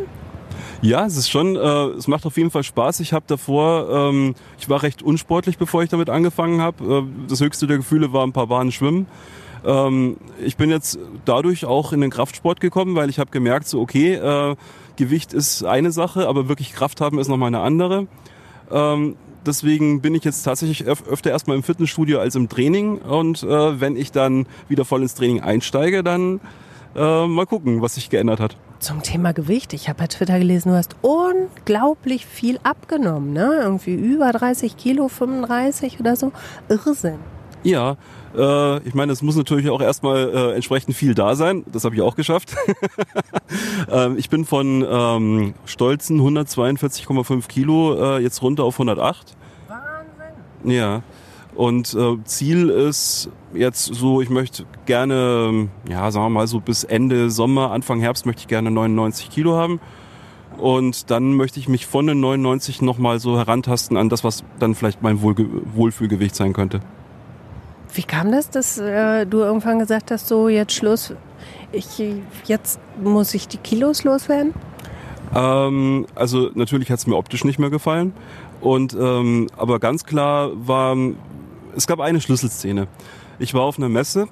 [0.81, 1.59] Ja, es ist schon, äh,
[1.97, 3.01] es macht auf jeden Fall Spaß.
[3.01, 7.03] Ich habe davor, ähm, ich war recht unsportlich, bevor ich damit angefangen habe.
[7.05, 9.07] Äh, das höchste der Gefühle war ein paar Bahnen schwimmen.
[9.65, 13.81] Ähm, ich bin jetzt dadurch auch in den Kraftsport gekommen, weil ich habe gemerkt, so
[13.81, 14.55] okay, äh,
[14.95, 18.07] Gewicht ist eine Sache, aber wirklich Kraft haben ist nochmal eine andere.
[18.71, 22.97] Ähm, deswegen bin ich jetzt tatsächlich öf öfter erstmal im Fitnessstudio als im Training.
[22.99, 26.39] Und äh, wenn ich dann wieder voll ins Training einsteige, dann
[26.95, 28.57] äh, mal gucken, was sich geändert hat.
[28.79, 29.73] Zum Thema Gewicht.
[29.73, 33.59] Ich habe bei Twitter gelesen, du hast unglaublich viel abgenommen, ne?
[33.61, 36.31] Irgendwie über 30 Kilo, 35 oder so.
[36.69, 37.19] Irrsinn.
[37.63, 37.97] Ja,
[38.35, 41.63] äh, ich meine, es muss natürlich auch erstmal äh, entsprechend viel da sein.
[41.71, 42.55] Das habe ich auch geschafft.
[43.91, 49.35] ähm, ich bin von ähm, stolzen 142,5 Kilo äh, jetzt runter auf 108.
[49.67, 50.71] Wahnsinn.
[50.71, 51.03] Ja.
[51.55, 56.83] Und äh, Ziel ist jetzt so, ich möchte gerne, ja, sagen wir mal so bis
[56.83, 59.79] Ende Sommer, Anfang Herbst möchte ich gerne 99 Kilo haben.
[60.57, 64.75] Und dann möchte ich mich von den 99 nochmal so herantasten an das, was dann
[64.75, 66.81] vielleicht mein Wohlge Wohlfühlgewicht sein könnte.
[67.93, 71.13] Wie kam das, dass äh, du irgendwann gesagt hast, so jetzt Schluss,
[71.71, 72.01] ich,
[72.45, 74.53] jetzt muss ich die Kilos loswerden?
[75.35, 78.13] Ähm, also natürlich hat es mir optisch nicht mehr gefallen.
[78.61, 80.95] Und ähm, aber ganz klar war,
[81.75, 82.87] es gab eine Schlüsselszene.
[83.39, 84.27] Ich war auf einer Messe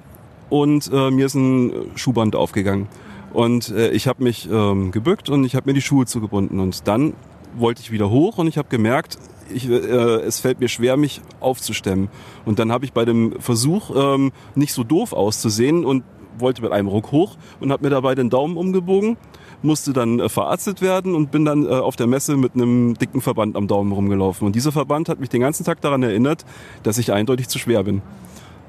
[0.50, 2.88] und äh, mir ist ein Schuhband aufgegangen.
[3.32, 6.60] Und äh, ich habe mich ähm, gebückt und ich habe mir die Schuhe zugebunden.
[6.60, 7.14] Und dann
[7.56, 9.18] wollte ich wieder hoch und ich habe gemerkt,
[9.52, 12.08] ich, äh, es fällt mir schwer, mich aufzustemmen.
[12.44, 16.04] Und dann habe ich bei dem Versuch, ähm, nicht so doof auszusehen und
[16.38, 19.16] wollte mit einem Ruck hoch und habe mir dabei den Daumen umgebogen,
[19.62, 23.20] musste dann äh, verarztet werden und bin dann äh, auf der Messe mit einem dicken
[23.20, 24.46] Verband am Daumen rumgelaufen.
[24.46, 26.44] Und dieser Verband hat mich den ganzen Tag daran erinnert,
[26.82, 28.02] dass ich eindeutig zu schwer bin.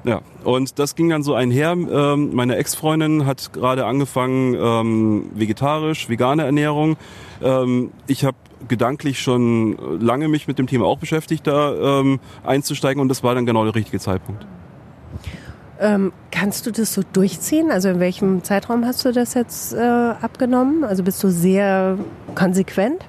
[0.04, 1.72] Ja, und das ging dann so einher.
[1.72, 6.96] Ähm, meine Ex-Freundin hat gerade angefangen, ähm, vegetarisch, vegane Ernährung.
[7.42, 8.36] Ähm, ich habe
[8.66, 13.34] gedanklich schon lange mich mit dem Thema auch beschäftigt, da ähm, einzusteigen und das war
[13.34, 14.46] dann genau der richtige Zeitpunkt.
[15.80, 17.70] Ähm, kannst du das so durchziehen?
[17.70, 20.84] Also in welchem Zeitraum hast du das jetzt äh, abgenommen?
[20.84, 21.96] Also bist du sehr
[22.34, 23.02] konsequent?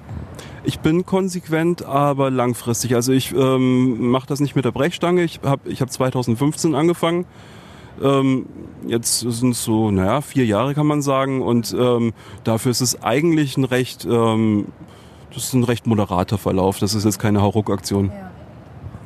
[0.63, 2.95] Ich bin konsequent, aber langfristig.
[2.95, 5.23] Also ich ähm, mache das nicht mit der Brechstange.
[5.23, 7.25] Ich habe ich hab 2015 angefangen.
[8.01, 8.45] Ähm,
[8.87, 11.41] jetzt sind es so, naja, vier Jahre kann man sagen.
[11.41, 14.67] Und ähm, dafür ist es eigentlich ein recht ähm,
[15.33, 16.79] das ist ein recht moderater Verlauf.
[16.79, 18.07] Das ist jetzt keine Hauruck-Aktion.
[18.07, 18.31] Ja.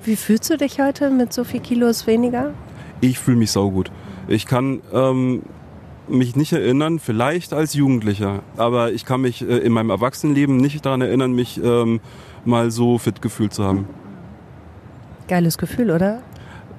[0.03, 2.53] Wie fühlst du dich heute mit so viel Kilos weniger?
[3.01, 3.91] Ich fühle mich saugut.
[4.27, 5.43] Ich kann ähm,
[6.07, 10.85] mich nicht erinnern, vielleicht als Jugendlicher, aber ich kann mich äh, in meinem Erwachsenenleben nicht
[10.85, 11.99] daran erinnern, mich ähm,
[12.45, 13.87] mal so fit gefühlt zu haben.
[15.27, 16.21] Geiles Gefühl, oder?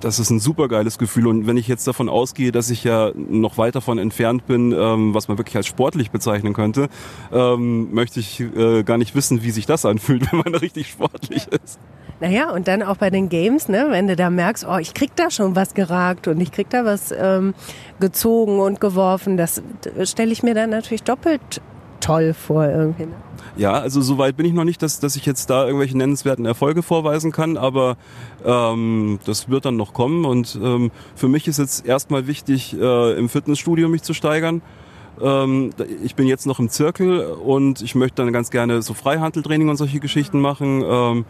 [0.01, 1.27] Das ist ein super geiles Gefühl.
[1.27, 5.15] Und wenn ich jetzt davon ausgehe, dass ich ja noch weit davon entfernt bin, ähm,
[5.15, 6.89] was man wirklich als sportlich bezeichnen könnte,
[7.33, 11.47] ähm, möchte ich äh, gar nicht wissen, wie sich das anfühlt, wenn man richtig sportlich
[11.49, 11.79] ist.
[12.21, 15.11] Naja, und dann auch bei den Games, ne, wenn du da merkst, oh, ich krieg
[15.17, 17.55] da schon was geragt und ich krieg da was ähm,
[18.01, 19.63] gezogen und geworfen, das
[20.05, 21.61] stelle ich mir dann natürlich doppelt
[22.01, 23.07] toll vor irgendwie.
[23.07, 23.15] Ne?
[23.57, 26.83] Ja, also soweit bin ich noch nicht, dass, dass ich jetzt da irgendwelche nennenswerten Erfolge
[26.83, 27.97] vorweisen kann, aber
[28.45, 30.27] ähm, das wird dann noch kommen.
[30.27, 34.61] Und ähm, für mich ist jetzt erstmal wichtig, äh, im Fitnessstudio mich zu steigern.
[35.23, 35.71] Ähm,
[36.05, 39.77] ich bin jetzt noch im Zirkel und ich möchte dann ganz gerne so Freihandeltraining und
[39.77, 40.85] solche Geschichten machen.
[40.87, 41.25] Ähm,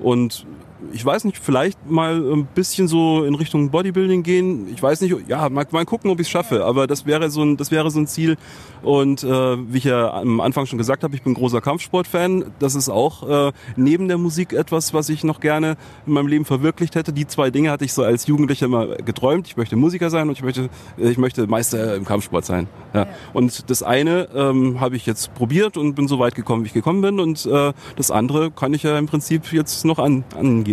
[0.00, 0.46] und
[0.92, 4.68] ich weiß nicht, vielleicht mal ein bisschen so in Richtung Bodybuilding gehen.
[4.72, 6.64] Ich weiß nicht, ja, mal, mal gucken, ob ich es schaffe.
[6.64, 8.36] Aber das wäre so ein, das wäre so ein Ziel.
[8.82, 12.46] Und äh, wie ich ja am Anfang schon gesagt habe, ich bin großer Kampfsportfan.
[12.58, 16.44] Das ist auch äh, neben der Musik etwas, was ich noch gerne in meinem Leben
[16.44, 17.12] verwirklicht hätte.
[17.12, 19.46] Die zwei Dinge hatte ich so als Jugendlicher immer geträumt.
[19.46, 22.68] Ich möchte Musiker sein und ich möchte, ich möchte Meister im Kampfsport sein.
[22.94, 23.06] Ja.
[23.32, 26.72] Und das eine ähm, habe ich jetzt probiert und bin so weit gekommen, wie ich
[26.74, 27.20] gekommen bin.
[27.20, 30.69] Und äh, das andere kann ich ja im Prinzip jetzt noch an, angehen.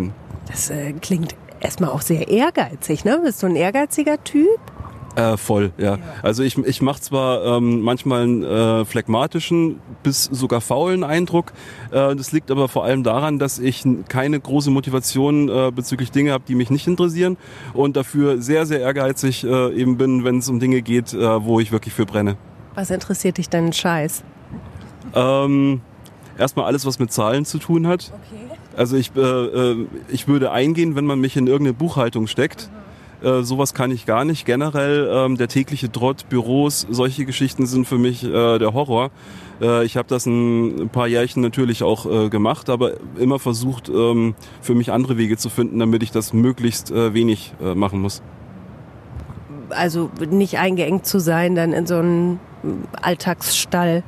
[0.47, 3.21] Das äh, klingt erstmal auch sehr ehrgeizig, ne?
[3.23, 4.59] Bist du ein ehrgeiziger Typ?
[5.17, 5.95] Äh, voll, ja.
[5.95, 5.99] ja.
[6.21, 11.53] Also ich, ich mache zwar ähm, manchmal einen äh, phlegmatischen bis sogar faulen Eindruck.
[11.89, 16.33] Äh, das liegt aber vor allem daran, dass ich keine große Motivation äh, bezüglich Dinge
[16.33, 17.37] habe, die mich nicht interessieren
[17.73, 21.59] und dafür sehr, sehr ehrgeizig äh, eben bin, wenn es um Dinge geht, äh, wo
[21.59, 22.37] ich wirklich für brenne.
[22.75, 24.23] Was interessiert dich denn Scheiß?
[25.15, 25.81] Ähm,
[26.37, 28.13] erstmal alles, was mit Zahlen zu tun hat.
[28.13, 28.46] Okay.
[28.77, 32.69] Also ich, äh, äh, ich würde eingehen, wenn man mich in irgendeine Buchhaltung steckt.
[33.23, 34.45] Äh, sowas kann ich gar nicht.
[34.45, 39.09] Generell ähm, der tägliche Trott, Büros, solche Geschichten sind für mich äh, der Horror.
[39.59, 44.35] Äh, ich habe das ein, paar Jährchen natürlich auch äh, gemacht, aber immer versucht, ähm,
[44.61, 48.21] für mich andere Wege zu finden, damit ich das möglichst äh, wenig äh, machen muss.
[49.69, 52.39] Also nicht eingeengt zu sein, dann in so einem
[53.01, 54.03] Alltagsstall.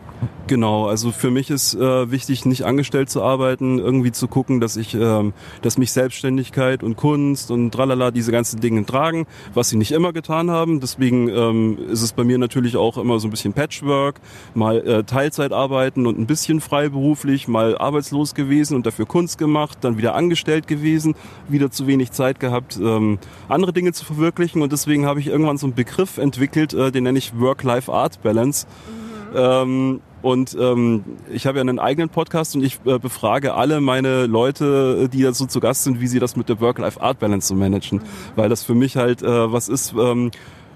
[0.48, 4.78] Genau, also für mich ist äh, wichtig, nicht angestellt zu arbeiten, irgendwie zu gucken, dass
[4.78, 9.78] ich, ähm, dass mich Selbstständigkeit und Kunst und tralala diese ganzen Dinge tragen, was sie
[9.78, 10.80] nicht immer getan haben.
[10.80, 14.20] Deswegen ähm, ist es bei mir natürlich auch immer so ein bisschen Patchwork,
[14.56, 19.78] mal äh, Teilzeit arbeiten und ein bisschen freiberuflich, mal arbeitslos gewesen und dafür Kunst gemacht,
[19.82, 21.14] dann wieder angestellt gewesen,
[21.48, 25.60] wieder zu wenig Zeit gehabt, ähm, andere Dinge zu verwirklichen und deswegen habe ich irgendwann
[25.60, 28.66] so einen Begriff entwickelt, äh, den nenne ich Work-Life-Art-Balance.
[28.66, 29.00] Mhm.
[29.36, 34.26] Ähm, und ähm, ich habe ja einen eigenen Podcast und ich äh, befrage alle meine
[34.26, 38.00] Leute, die da so zu Gast sind, wie sie das mit der Work-Life-Art-Balance so managen.
[38.00, 38.04] Mhm.
[38.36, 40.32] Weil das für mich halt äh, was ist, ähm,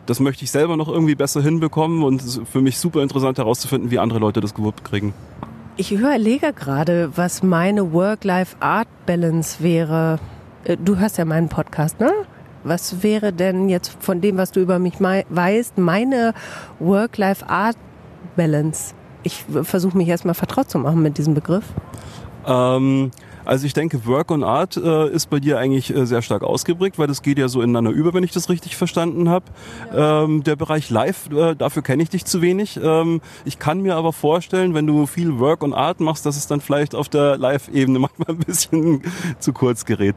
[0.06, 4.00] das möchte ich selber noch irgendwie besser hinbekommen und für mich super interessant herauszufinden, wie
[4.00, 5.14] andere Leute das gewuppt kriegen.
[5.76, 10.20] Ich überlege gerade, was meine Work-Life-Art-Balance wäre.
[10.64, 12.12] Äh, du hörst ja meinen Podcast, ne?
[12.64, 16.34] Was wäre denn jetzt von dem, was du über mich weißt, meine
[16.80, 18.94] Work-Life-Art-Balance?
[19.24, 21.66] Ich versuche mich erstmal vertraut zu machen mit diesem Begriff.
[22.46, 23.12] Ähm,
[23.46, 26.98] also ich denke, Work und Art äh, ist bei dir eigentlich äh, sehr stark ausgeprägt,
[26.98, 29.46] weil das geht ja so ineinander über, wenn ich das richtig verstanden habe.
[29.94, 30.24] Ja.
[30.24, 32.80] Ähm, der Bereich Live, äh, dafür kenne ich dich zu wenig.
[32.82, 36.48] Ähm, ich kann mir aber vorstellen, wenn du viel Work und Art machst, dass es
[36.48, 39.02] dann vielleicht auf der Live-Ebene manchmal ein bisschen
[39.40, 40.16] zu kurz gerät.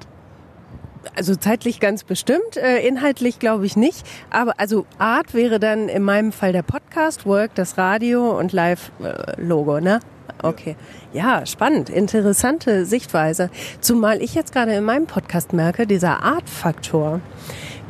[1.14, 4.06] Also zeitlich ganz bestimmt, äh, inhaltlich glaube ich nicht.
[4.30, 9.80] Aber also Art wäre dann in meinem Fall der Podcast, Work das Radio und Live-Logo,
[9.80, 10.00] ne?
[10.42, 10.76] Okay.
[11.12, 13.50] Ja, spannend, interessante Sichtweise.
[13.80, 17.20] Zumal ich jetzt gerade in meinem Podcast merke, dieser Art-Faktor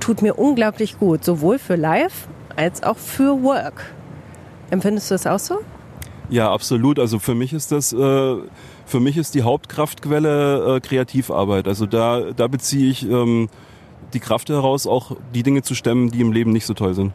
[0.00, 3.92] tut mir unglaublich gut, sowohl für Live als auch für Work.
[4.70, 5.60] Empfindest du das auch so?
[6.28, 6.98] Ja, absolut.
[6.98, 8.36] Also für mich ist das äh,
[8.86, 11.68] für mich ist die Hauptkraftquelle äh, Kreativarbeit.
[11.68, 13.48] Also da, da beziehe ich ähm,
[14.14, 17.12] die Kraft heraus, auch die Dinge zu stemmen, die im Leben nicht so toll sind.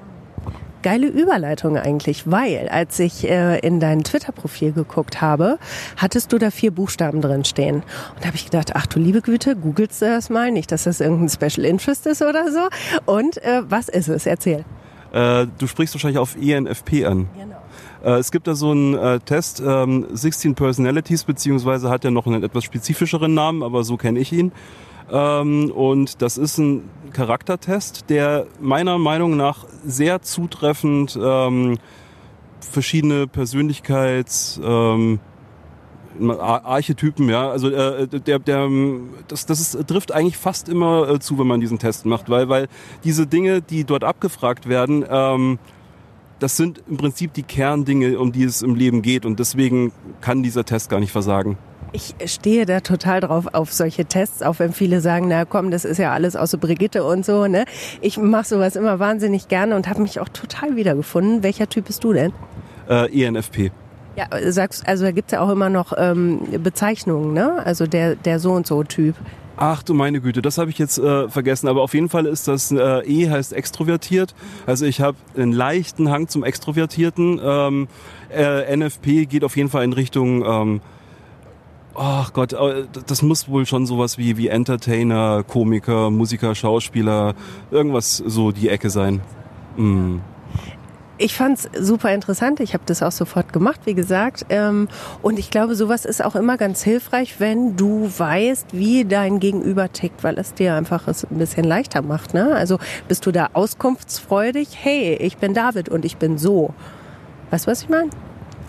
[0.84, 5.60] Geile Überleitung eigentlich, weil als ich äh, in dein Twitter-Profil geguckt habe,
[5.96, 7.76] hattest du da vier Buchstaben drin stehen.
[7.76, 10.84] Und da habe ich gedacht, ach du liebe Güte, googelst du das mal, nicht, dass
[10.84, 12.68] das irgendein Special Interest ist oder so.
[13.06, 14.26] Und äh, was ist es?
[14.26, 14.66] Erzähl.
[15.14, 17.30] Äh, du sprichst wahrscheinlich auf ENFP an.
[17.38, 17.61] Genau.
[18.04, 22.28] Äh, es gibt da so einen äh, Test, ähm, 16 Personalities, beziehungsweise hat er noch
[22.28, 24.52] einen etwas spezifischeren Namen, aber so kenne ich ihn.
[25.12, 31.78] Ähm, und das ist ein Charaktertest, der meiner Meinung nach sehr zutreffend ähm,
[32.60, 34.60] verschiedene Persönlichkeits...
[34.64, 35.20] Ähm,
[36.30, 38.70] Archetypen, ja, also äh, der, der,
[39.28, 42.50] das, das ist, trifft eigentlich fast immer äh, zu, wenn man diesen Test macht, weil,
[42.50, 42.68] weil
[43.04, 45.58] diese Dinge, die dort abgefragt werden, ähm,
[46.42, 50.42] das sind im Prinzip die Kerndinge, um die es im Leben geht und deswegen kann
[50.42, 51.58] dieser Test gar nicht versagen.
[51.94, 55.86] Ich stehe da total drauf auf solche Tests, auch wenn viele sagen, na komm, das
[55.86, 57.48] ist ja alles außer Brigitte und so.
[57.48, 57.66] Ne?
[58.00, 61.44] Ich mache sowas immer wahnsinnig gerne und habe mich auch total wiedergefunden.
[61.44, 62.34] Welcher Typ bist du denn?
[62.90, 63.72] Äh, ENFP.
[64.16, 67.66] Ja, sagst, also da gibt's ja auch immer noch ähm, Bezeichnungen, ne?
[67.66, 69.16] Also der, der so und so Typ.
[69.58, 71.68] Ach du meine Güte, das habe ich jetzt äh, vergessen.
[71.68, 74.34] Aber auf jeden Fall ist das äh, E heißt extrovertiert.
[74.66, 77.40] Also ich habe einen leichten Hang zum Extrovertierten.
[77.44, 77.88] Ähm,
[78.34, 80.44] äh, NFP geht auf jeden Fall in Richtung.
[80.46, 80.82] Ähm,
[81.94, 87.36] Ach Gott, äh, das muss wohl schon sowas wie, wie Entertainer, Komiker, Musiker, Schauspieler,
[87.70, 89.20] irgendwas so die Ecke sein.
[89.76, 90.20] Mm
[91.22, 92.60] ich fand es super interessant.
[92.60, 94.46] Ich habe das auch sofort gemacht, wie gesagt.
[94.50, 94.88] Ähm,
[95.22, 99.92] und ich glaube, sowas ist auch immer ganz hilfreich, wenn du weißt, wie dein Gegenüber
[99.92, 102.34] tickt, weil es dir einfach es ein bisschen leichter macht.
[102.34, 102.56] Ne?
[102.56, 104.70] Also bist du da auskunftsfreudig?
[104.74, 106.74] Hey, ich bin David und ich bin so.
[107.52, 108.10] Weißt du, was ich meine?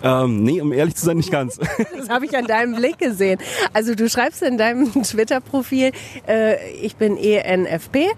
[0.03, 1.57] Ähm, nee, um ehrlich zu sein, nicht ganz.
[1.97, 3.39] Das habe ich an deinem Blick gesehen.
[3.73, 5.91] Also du schreibst in deinem Twitter-Profil,
[6.27, 8.09] äh, ich bin ENFP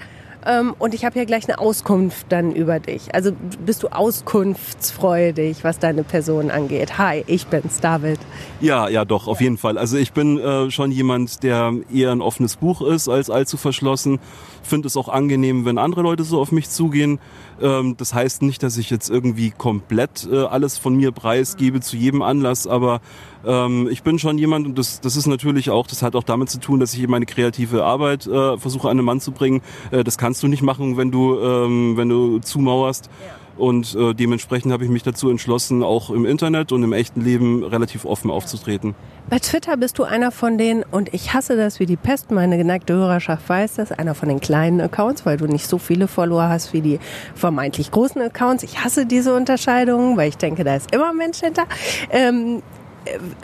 [0.46, 3.14] ähm, und ich habe ja gleich eine Auskunft dann über dich.
[3.14, 3.32] Also
[3.66, 6.98] bist du auskunftsfreudig, was deine Person angeht?
[6.98, 8.20] Hi, ich bin's, David.
[8.62, 9.78] Ja, ja, doch, auf jeden Fall.
[9.78, 14.20] Also ich bin äh, schon jemand, der eher ein offenes Buch ist als allzu verschlossen.
[14.64, 17.20] Finde es auch angenehm, wenn andere Leute so auf mich zugehen.
[17.62, 21.98] Ähm, das heißt nicht, dass ich jetzt irgendwie komplett äh, alles von mir preisgebe zu
[21.98, 23.02] jedem Anlass, aber
[23.46, 26.50] ähm, ich bin schon jemand, und das, das ist natürlich auch, das hat auch damit
[26.50, 29.62] zu tun, dass ich meine kreative Arbeit äh, versuche an den Mann zu bringen.
[29.92, 33.06] Äh, das kannst du nicht machen, wenn du, ähm, wenn du zumauerst.
[33.06, 33.36] Ja.
[33.58, 37.64] Und äh, dementsprechend habe ich mich dazu entschlossen, auch im Internet und im echten Leben
[37.64, 38.96] relativ offen aufzutreten.
[39.30, 42.58] Bei Twitter bist du einer von den, und ich hasse das wie die Pest, meine
[42.58, 46.50] geneigte Hörerschaft weiß das, einer von den kleinen Accounts, weil du nicht so viele Follower
[46.50, 47.00] hast wie die
[47.34, 48.64] vermeintlich großen Accounts.
[48.64, 51.64] Ich hasse diese Unterscheidung, weil ich denke, da ist immer ein Mensch hinter.
[52.12, 52.62] Ähm,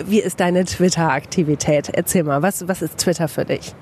[0.05, 1.89] wie ist deine Twitter-Aktivität?
[1.93, 3.73] Erzähl mal, was, was ist Twitter für dich?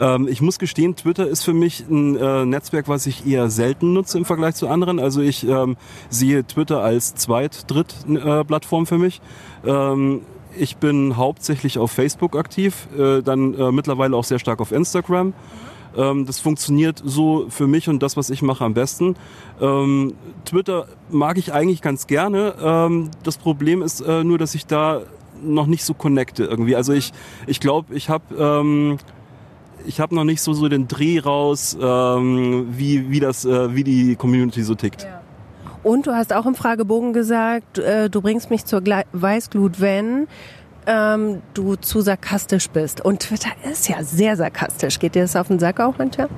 [0.00, 3.92] Ähm, ich muss gestehen, Twitter ist für mich ein äh, Netzwerk, was ich eher selten
[3.92, 4.98] nutze im Vergleich zu anderen.
[4.98, 5.76] Also ich ähm,
[6.10, 9.20] sehe Twitter als zweit-, dritt äh, für mich.
[9.64, 10.22] Ähm,
[10.56, 15.32] ich bin hauptsächlich auf Facebook aktiv, äh, dann äh, mittlerweile auch sehr stark auf Instagram.
[15.96, 19.16] Ähm, das funktioniert so für mich und das, was ich mache, am besten.
[19.60, 22.54] Ähm, Twitter mag ich eigentlich ganz gerne.
[22.60, 25.02] Ähm, das Problem ist äh, nur, dass ich da
[25.42, 26.76] noch nicht so connecte irgendwie.
[26.76, 27.12] Also ich,
[27.46, 28.98] ich glaube, ich habe ähm,
[29.86, 33.84] ich habe noch nicht so so den Dreh raus, ähm, wie wie das äh, wie
[33.84, 35.02] die Community so tickt.
[35.02, 35.20] Ja.
[35.82, 40.26] Und du hast auch im Fragebogen gesagt, äh, du bringst mich zur Weißglut, wenn
[40.86, 43.02] ähm, du zu sarkastisch bist.
[43.02, 44.98] Und Twitter ist ja sehr sarkastisch.
[44.98, 46.28] Geht dir das auf den Sack auch manchmal?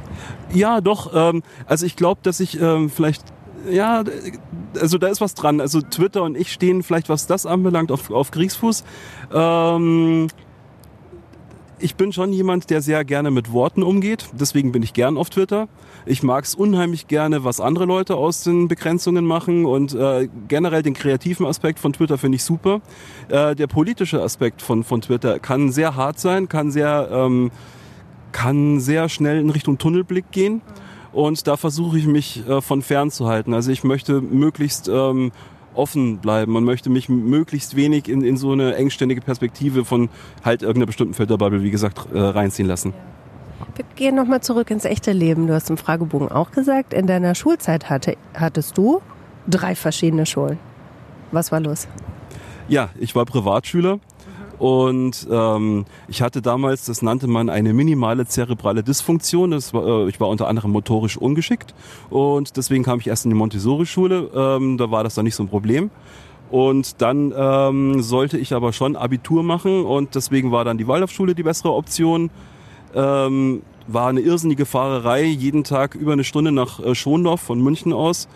[0.53, 1.13] Ja, doch.
[1.15, 3.25] Ähm, also ich glaube, dass ich ähm, vielleicht
[3.69, 4.05] ja,
[4.81, 5.61] also da ist was dran.
[5.61, 8.85] Also Twitter und ich stehen vielleicht, was das anbelangt, auf, auf Kriegsfuß.
[9.33, 10.29] Ähm,
[11.79, 14.29] ich bin schon jemand, der sehr gerne mit Worten umgeht.
[14.33, 15.69] Deswegen bin ich gern auf Twitter.
[16.07, 20.83] Ich mag es unheimlich gerne, was andere Leute aus den Begrenzungen machen und äh, generell
[20.83, 22.81] den kreativen Aspekt von Twitter finde ich super.
[23.29, 27.51] Äh, der politische Aspekt von, von Twitter kann sehr hart sein, kann sehr, ähm,
[28.33, 30.63] kann sehr schnell in Richtung Tunnelblick gehen.
[31.17, 33.55] Und da versuche ich mich äh, von fern zu halten.
[33.55, 35.33] Also ich möchte möglichst ähm,
[35.73, 36.53] offen bleiben.
[36.53, 40.11] Man möchte mich möglichst wenig in, in so eine engständige Perspektive von
[40.45, 42.93] halt irgendeiner bestimmten Filterbubble, wie gesagt, äh, reinziehen lassen.
[43.77, 45.47] Wir gehen nochmal zurück ins echte Leben.
[45.47, 49.01] Du hast im Fragebogen auch gesagt, in deiner Schulzeit hatte, hattest du
[49.49, 50.59] drei verschiedene Schulen.
[51.33, 51.89] Was war los?
[52.69, 54.01] Ja, ich war Privatschüler
[54.59, 59.53] und ähm, ich hatte damals, das nannte man eine minimale zerebrale Dysfunktion.
[59.53, 61.75] War, äh, ich war unter anderem motorisch ungeschickt
[62.11, 64.31] und deswegen kam ich erst in die Montessori-Schule.
[64.35, 65.91] Ähm, da war das dann nicht so ein Problem.
[66.51, 71.35] Und dann ähm, sollte ich aber schon Abitur machen und deswegen war dann die Waldorfschule
[71.35, 72.31] die bessere Option.
[72.95, 77.93] Ähm, war eine irrsinnige Fahrerei, jeden Tag über eine Stunde nach äh, Schondorf von München
[77.93, 78.29] aus.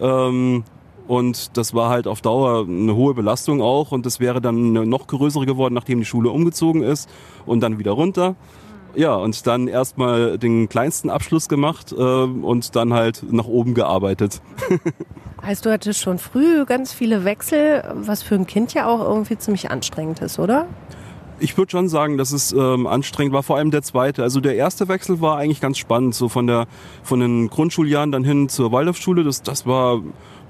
[0.00, 0.64] Ähm,
[1.08, 3.92] und das war halt auf Dauer eine hohe Belastung auch.
[3.92, 7.08] Und das wäre dann eine noch größere geworden, nachdem die Schule umgezogen ist
[7.46, 8.36] und dann wieder runter.
[8.94, 14.42] Ja, und dann erstmal den kleinsten Abschluss gemacht äh, und dann halt nach oben gearbeitet.
[15.42, 19.38] heißt, du hattest schon früh ganz viele Wechsel, was für ein Kind ja auch irgendwie
[19.38, 20.66] ziemlich anstrengend ist, oder?
[21.40, 24.22] Ich würde schon sagen, dass es ähm, anstrengend war, vor allem der zweite.
[24.22, 26.66] Also der erste Wechsel war eigentlich ganz spannend, so von der
[27.02, 29.24] von den Grundschuljahren dann hin zur Waldorfschule.
[29.24, 30.00] Das, das war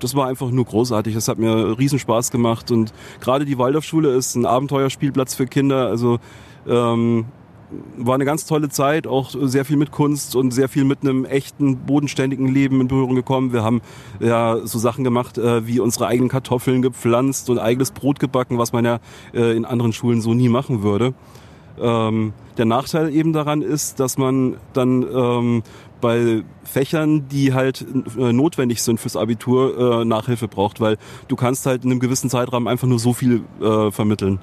[0.01, 1.14] das war einfach nur großartig.
[1.14, 2.70] Das hat mir riesen Spaß gemacht.
[2.70, 5.88] Und gerade die Waldorfschule ist ein Abenteuerspielplatz für Kinder.
[5.88, 6.18] Also
[6.66, 7.27] ähm,
[7.96, 11.24] war eine ganz tolle Zeit, auch sehr viel mit Kunst und sehr viel mit einem
[11.24, 13.52] echten, bodenständigen Leben in Berührung gekommen.
[13.52, 13.83] Wir haben
[14.20, 18.72] ja so Sachen gemacht, äh, wie unsere eigenen Kartoffeln gepflanzt und eigenes Brot gebacken, was
[18.72, 19.00] man ja
[19.35, 21.14] äh, in anderen Schulen so nie machen würde.
[21.81, 25.62] Ähm, der Nachteil eben daran ist, dass man dann ähm,
[26.00, 27.85] bei Fächern, die halt
[28.18, 30.96] äh, notwendig sind fürs Abitur, äh, Nachhilfe braucht, weil
[31.28, 34.40] du kannst halt in einem gewissen Zeitrahmen einfach nur so viel äh, vermitteln.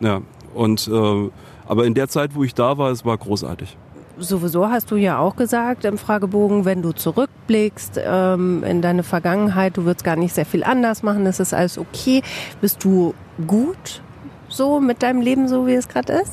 [0.00, 0.22] Ja,
[0.54, 1.30] und äh,
[1.68, 3.76] aber in der Zeit, wo ich da war, es war großartig.
[4.18, 9.76] Sowieso hast du ja auch gesagt im Fragebogen, wenn du zurückblickst ähm, in deine Vergangenheit,
[9.76, 12.22] du würdest gar nicht sehr viel anders machen, es ist alles okay.
[12.60, 13.14] Bist du
[13.46, 14.02] gut
[14.48, 16.32] so mit deinem Leben, so wie es gerade ist?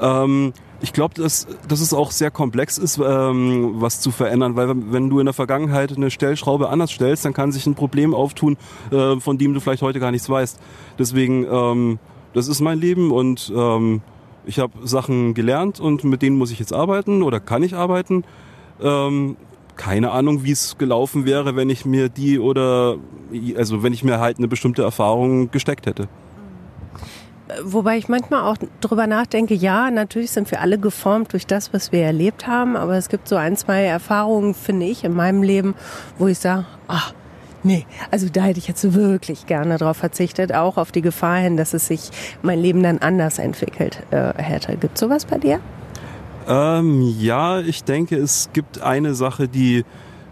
[0.00, 4.72] Ähm, ich glaube, dass, dass es auch sehr komplex ist, ähm, was zu verändern, weil
[4.92, 8.56] wenn du in der Vergangenheit eine Stellschraube anders stellst, dann kann sich ein Problem auftun,
[8.90, 10.58] äh, von dem du vielleicht heute gar nichts weißt.
[10.98, 11.98] Deswegen, ähm,
[12.34, 14.02] das ist mein Leben und ähm,
[14.44, 18.24] ich habe Sachen gelernt und mit denen muss ich jetzt arbeiten oder kann ich arbeiten.
[18.80, 19.36] Ähm,
[19.76, 22.96] keine Ahnung, wie es gelaufen wäre, wenn ich mir die oder
[23.56, 26.08] also wenn ich mir halt eine bestimmte Erfahrung gesteckt hätte.
[27.62, 31.92] Wobei ich manchmal auch drüber nachdenke, ja, natürlich sind wir alle geformt durch das, was
[31.92, 35.74] wir erlebt haben, aber es gibt so ein, zwei Erfahrungen, finde ich, in meinem Leben,
[36.18, 37.12] wo ich sage, ach,
[37.62, 41.56] nee, also da hätte ich jetzt wirklich gerne drauf verzichtet, auch auf die Gefahr hin,
[41.56, 42.10] dass es sich
[42.42, 44.76] mein Leben dann anders entwickelt äh, hätte.
[44.76, 45.60] Gibt sowas bei dir?
[46.48, 49.84] Ähm, ja, ich denke, es gibt eine Sache, die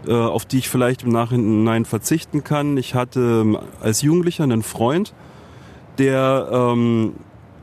[0.07, 2.75] äh, auf die ich vielleicht im Nachhinein verzichten kann.
[2.77, 5.13] Ich hatte ähm, als Jugendlicher einen Freund,
[5.99, 7.13] der ähm,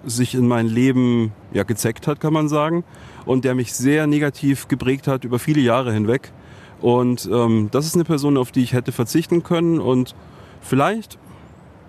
[0.05, 2.85] sich in mein Leben ja gezeckt hat, kann man sagen,
[3.27, 6.33] und der mich sehr negativ geprägt hat über viele Jahre hinweg.
[6.81, 9.81] Und ähm, das ist eine Person, auf die ich hätte verzichten können.
[9.81, 10.15] Und
[10.61, 11.19] vielleicht,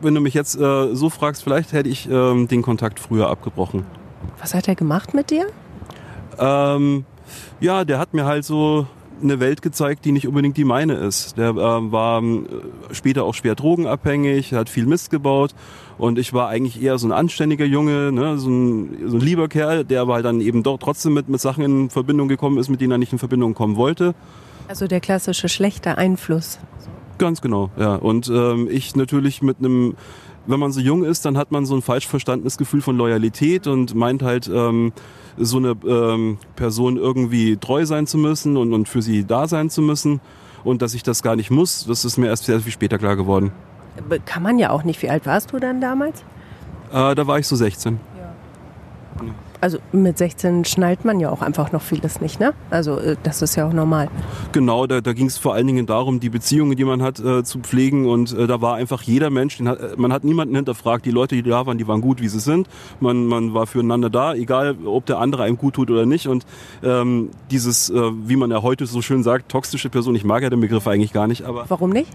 [0.02, 3.86] wenn du mich jetzt äh, so fragst, vielleicht hätte ich ähm, den Kontakt früher abgebrochen.
[4.40, 5.48] Was hat er gemacht mit dir?
[6.38, 7.06] Ähm,
[7.60, 8.88] ja, der hat mir halt so
[9.22, 11.38] eine Welt gezeigt, die nicht unbedingt die meine ist.
[11.38, 12.44] Der äh, war äh,
[12.92, 15.54] später auch schwer drogenabhängig, hat viel Mist gebaut
[15.98, 18.38] Und ich war eigentlich eher so ein anständiger Junge, ne?
[18.38, 21.42] so, ein, so ein lieber Kerl, der aber halt dann eben doch trotzdem mit, mit
[21.42, 24.16] Sachen in Verbindung gekommen ist, mit denen er nicht in Verbindung kommen wollte.
[24.70, 26.60] Also der klassische schlechte Einfluss.
[27.18, 27.96] Ganz genau, ja.
[27.96, 29.96] Und ähm, ich natürlich mit einem,
[30.46, 33.66] wenn man so jung ist, dann hat man so ein falsch verstandenes Gefühl von Loyalität
[33.66, 34.94] und meint halt, ähm,
[35.38, 39.72] so eine ähm, Person irgendwie treu sein zu müssen und, und für sie da sein
[39.72, 40.22] zu müssen.
[40.64, 43.16] Und dass ich das gar nicht muss, das ist mir erst sehr viel später klar
[43.16, 43.52] geworden.
[44.26, 45.02] Kann man ja auch nicht.
[45.02, 46.24] Wie alt warst du dann damals?
[46.94, 48.00] Äh, da war ich so 16.
[49.62, 52.54] Also mit 16 schnallt man ja auch einfach noch vieles nicht, ne?
[52.70, 54.10] Also äh, das ist ja auch normal.
[54.54, 57.44] Genau, da, da ging es vor allen Dingen darum, die Beziehungen, die man hat, äh,
[57.44, 58.08] zu pflegen.
[58.08, 61.06] Und äh, da war einfach jeder Mensch, hat, man hat niemanden hinterfragt.
[61.06, 62.70] Die Leute, die da waren, die waren gut, wie sie sind.
[63.02, 66.28] Man, man war füreinander da, egal ob der andere einem gut tut oder nicht.
[66.28, 66.46] Und
[66.82, 70.50] ähm, dieses, äh, wie man ja heute so schön sagt, toxische Person, ich mag ja
[70.50, 71.66] den Begriff eigentlich gar nicht, aber...
[71.68, 72.12] Warum nicht?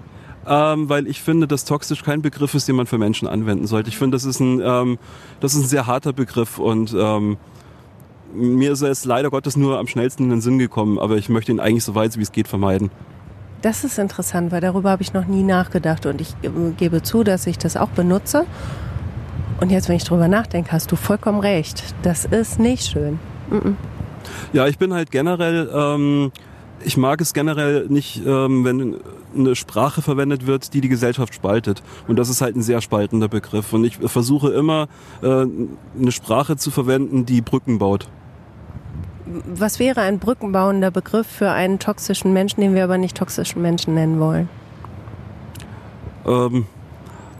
[0.46, 3.88] Ähm, weil ich finde, dass toxisch kein Begriff ist, den man für Menschen anwenden sollte.
[3.88, 4.98] Ich finde, das ist ein, ähm,
[5.40, 7.36] das ist ein sehr harter Begriff und ähm,
[8.34, 11.52] mir ist es leider Gottes nur am schnellsten in den Sinn gekommen, aber ich möchte
[11.52, 12.90] ihn eigentlich so weit wie es geht vermeiden.
[13.62, 16.34] Das ist interessant, weil darüber habe ich noch nie nachgedacht und ich
[16.76, 18.44] gebe zu, dass ich das auch benutze.
[19.60, 21.82] Und jetzt, wenn ich drüber nachdenke, hast du vollkommen recht.
[22.02, 23.18] Das ist nicht schön.
[23.48, 23.74] Mm -mm.
[24.52, 26.32] Ja, ich bin halt generell, ähm,
[26.84, 28.96] ich mag es generell nicht, ähm, wenn
[29.34, 31.82] eine Sprache verwendet wird, die die Gesellschaft spaltet.
[32.08, 33.72] Und das ist halt ein sehr spaltender Begriff.
[33.72, 34.88] Und ich versuche immer,
[35.22, 38.08] äh, eine Sprache zu verwenden, die Brücken baut.
[39.26, 43.94] Was wäre ein brückenbauender Begriff für einen toxischen Menschen, den wir aber nicht toxischen Menschen
[43.94, 44.48] nennen wollen?
[46.26, 46.66] Ähm,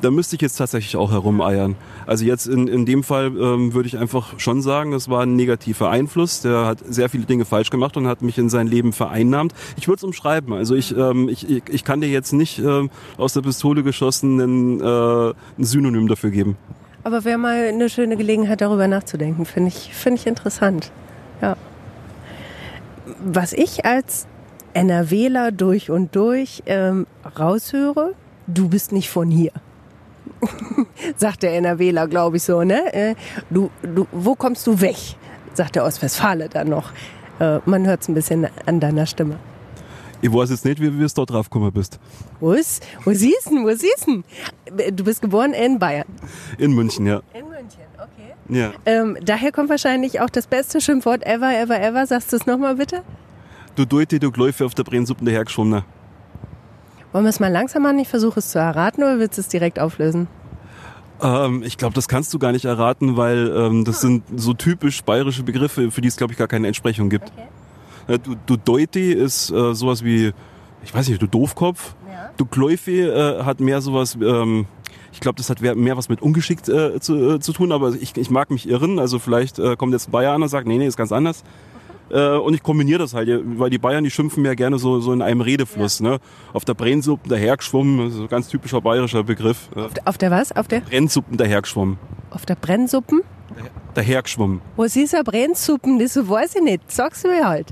[0.05, 1.77] da müsste ich jetzt tatsächlich auch herumeiern.
[2.07, 5.35] Also jetzt in, in dem Fall ähm, würde ich einfach schon sagen, es war ein
[5.35, 6.43] negativer Einfluss.
[6.43, 9.55] Der hat sehr viele Dinge falsch gemacht und hat mich in sein Leben vereinnahmt.
[9.77, 10.53] Ich würde es umschreiben.
[10.53, 14.41] Also ich, ähm, ich, ich, ich kann dir jetzt nicht ähm, aus der Pistole geschossen
[14.41, 16.59] ein, äh, ein Synonym dafür geben.
[17.03, 19.47] Aber wäre mal eine schöne Gelegenheit, darüber nachzudenken.
[19.47, 20.93] Finde ich, finde ich interessant.
[21.41, 21.57] Ja.
[23.25, 24.27] Was ich als
[24.75, 27.07] NRWler durch und durch ähm,
[27.39, 28.13] raushöre,
[28.47, 29.53] du bist nicht von hier.
[31.17, 32.93] sagt der NRWler, glaube ich so, ne?
[32.95, 33.15] Äh,
[33.51, 34.97] du, du, wo kommst du weg?
[35.55, 36.91] Sagt der Ostwestfale dann noch.
[37.41, 39.39] Äh, man hört es ein bisschen an deiner Stimme.
[40.25, 41.99] Ich weiß jetzt nicht, wie du dort drauf gekommen bist.
[42.41, 42.83] Wo ist?
[43.05, 43.63] Wo siehst du?
[43.63, 44.23] Wo siehst du?
[44.91, 46.07] Du bist geboren in Bayern.
[46.57, 47.21] In München, ja.
[47.35, 48.33] In München, okay.
[48.49, 48.73] Ja.
[48.87, 52.07] Ähm, daher kommt wahrscheinlich auch das beste Schimpfwort ever, ever, ever.
[52.07, 53.03] Sagst du es nochmal bitte?
[53.77, 55.83] Du Deute, du Gläufe auf der Brennsuppe dahergeschwommen.
[57.15, 58.01] Wollen wir es mal langsam machen?
[58.01, 60.27] Ich versuche es zu erraten oder willst du es direkt auflösen?
[61.23, 65.01] Ähm, ich glaube, das kannst du gar nicht erraten, weil ähm, das sind so typisch
[65.05, 67.31] bayerische Begriffe, für die es, glaube ich, gar keine Entsprechung gibt.
[68.07, 68.15] Okay.
[68.15, 70.33] Äh, du, du Deuti ist äh, sowas wie,
[70.83, 71.95] ich weiß nicht, du Doofkopf.
[72.09, 72.31] Ja.
[72.37, 74.67] Du Kläufi äh, hat mehr sowas, ähm,
[75.13, 78.17] ich glaube, das hat mehr was mit ungeschickt äh, zu, äh, zu tun, aber ich,
[78.17, 78.99] ich mag mich irren.
[78.99, 81.45] Also vielleicht kommt jetzt ein Bayer an und sagt, nee, nee, ist ganz anders.
[82.11, 83.29] Äh, und ich kombiniere das halt,
[83.59, 86.01] weil die Bayern, die schimpfen mir gerne so, so in einem Redefluss.
[86.01, 86.11] Ja.
[86.11, 86.19] Ne?
[86.53, 89.69] Auf der Brennsuppen dahergeschwommen, so ganz typischer bayerischer Begriff.
[89.75, 90.55] Auf, auf der was?
[90.55, 90.81] Auf der?
[90.81, 91.99] Brennsuppen dahergeschwommen.
[92.31, 93.23] Auf der Brennsuppen?
[93.95, 94.61] Dahergeschwommen.
[94.77, 95.99] Was ist eine Brennsuppen?
[96.01, 96.91] Das weiß ich nicht.
[96.91, 97.69] Sag's mir halt.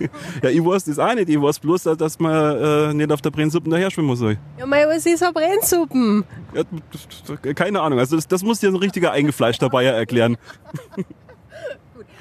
[0.42, 1.28] ja, ich weiß das auch nicht.
[1.28, 4.20] Ich weiß bloß, dass man äh, nicht auf der Brennsuppen daherschwimmen muss.
[4.20, 6.24] Ja, mei, was ist eine Brennsuppen?
[6.54, 8.00] Ja, keine Ahnung.
[8.00, 10.36] Also das, das muss dir ein richtiger eingefleischter Bayer erklären.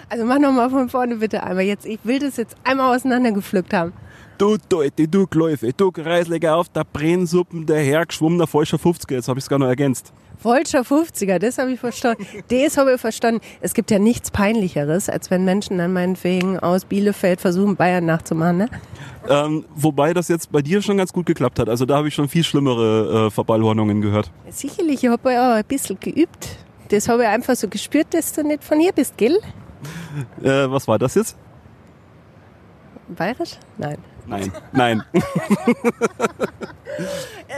[0.10, 1.64] Also mach nochmal von vorne bitte einmal.
[1.64, 3.94] Jetzt, ich will das jetzt einmal auseinandergepflückt haben.
[4.40, 9.14] Du Deute, du Gläufe, du Kreisliger auf der Brennsuppen, der hergeschwommener falscher 50er.
[9.14, 10.14] Jetzt habe ich es gar noch ergänzt.
[10.40, 12.26] Falscher 50er, das habe ich verstanden.
[12.48, 13.42] Das habe ich verstanden.
[13.60, 18.58] Es gibt ja nichts Peinlicheres, als wenn Menschen dann meinetwegen aus Bielefeld versuchen, Bayern nachzumachen.
[18.60, 18.70] Ne?
[19.28, 21.68] Ähm, wobei das jetzt bei dir schon ganz gut geklappt hat.
[21.68, 24.32] Also da habe ich schon viel schlimmere äh, Verballhornungen gehört.
[24.50, 26.48] Sicherlich, ich habe ja auch ein bisschen geübt.
[26.88, 29.38] Das habe ich einfach so gespürt, dass du nicht von hier bist, gell?
[30.42, 31.38] Äh, was war das jetzt?
[33.10, 33.58] Bayerisch?
[33.78, 33.98] Nein.
[34.28, 35.04] Nein, nein.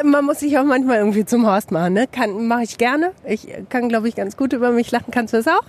[0.05, 2.07] Man muss sich auch manchmal irgendwie zum Horst machen, ne?
[2.07, 3.11] Kann, mache ich gerne.
[3.25, 5.11] Ich kann, glaube ich, ganz gut über mich lachen.
[5.11, 5.63] Kannst du das auch?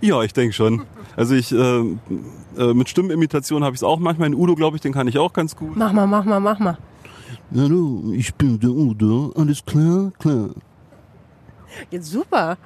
[0.00, 0.82] Ja, ich denke schon.
[1.16, 4.28] Also ich, äh, äh, mit Stimmenimitation habe ich es auch manchmal.
[4.28, 5.76] In Udo, glaube ich, den kann ich auch ganz gut.
[5.76, 6.78] Mach mal, mach mal, mach mal.
[7.54, 9.32] Hallo, ich bin der Udo.
[9.36, 10.10] Alles klar?
[10.18, 10.50] Klar.
[11.90, 12.56] Jetzt super.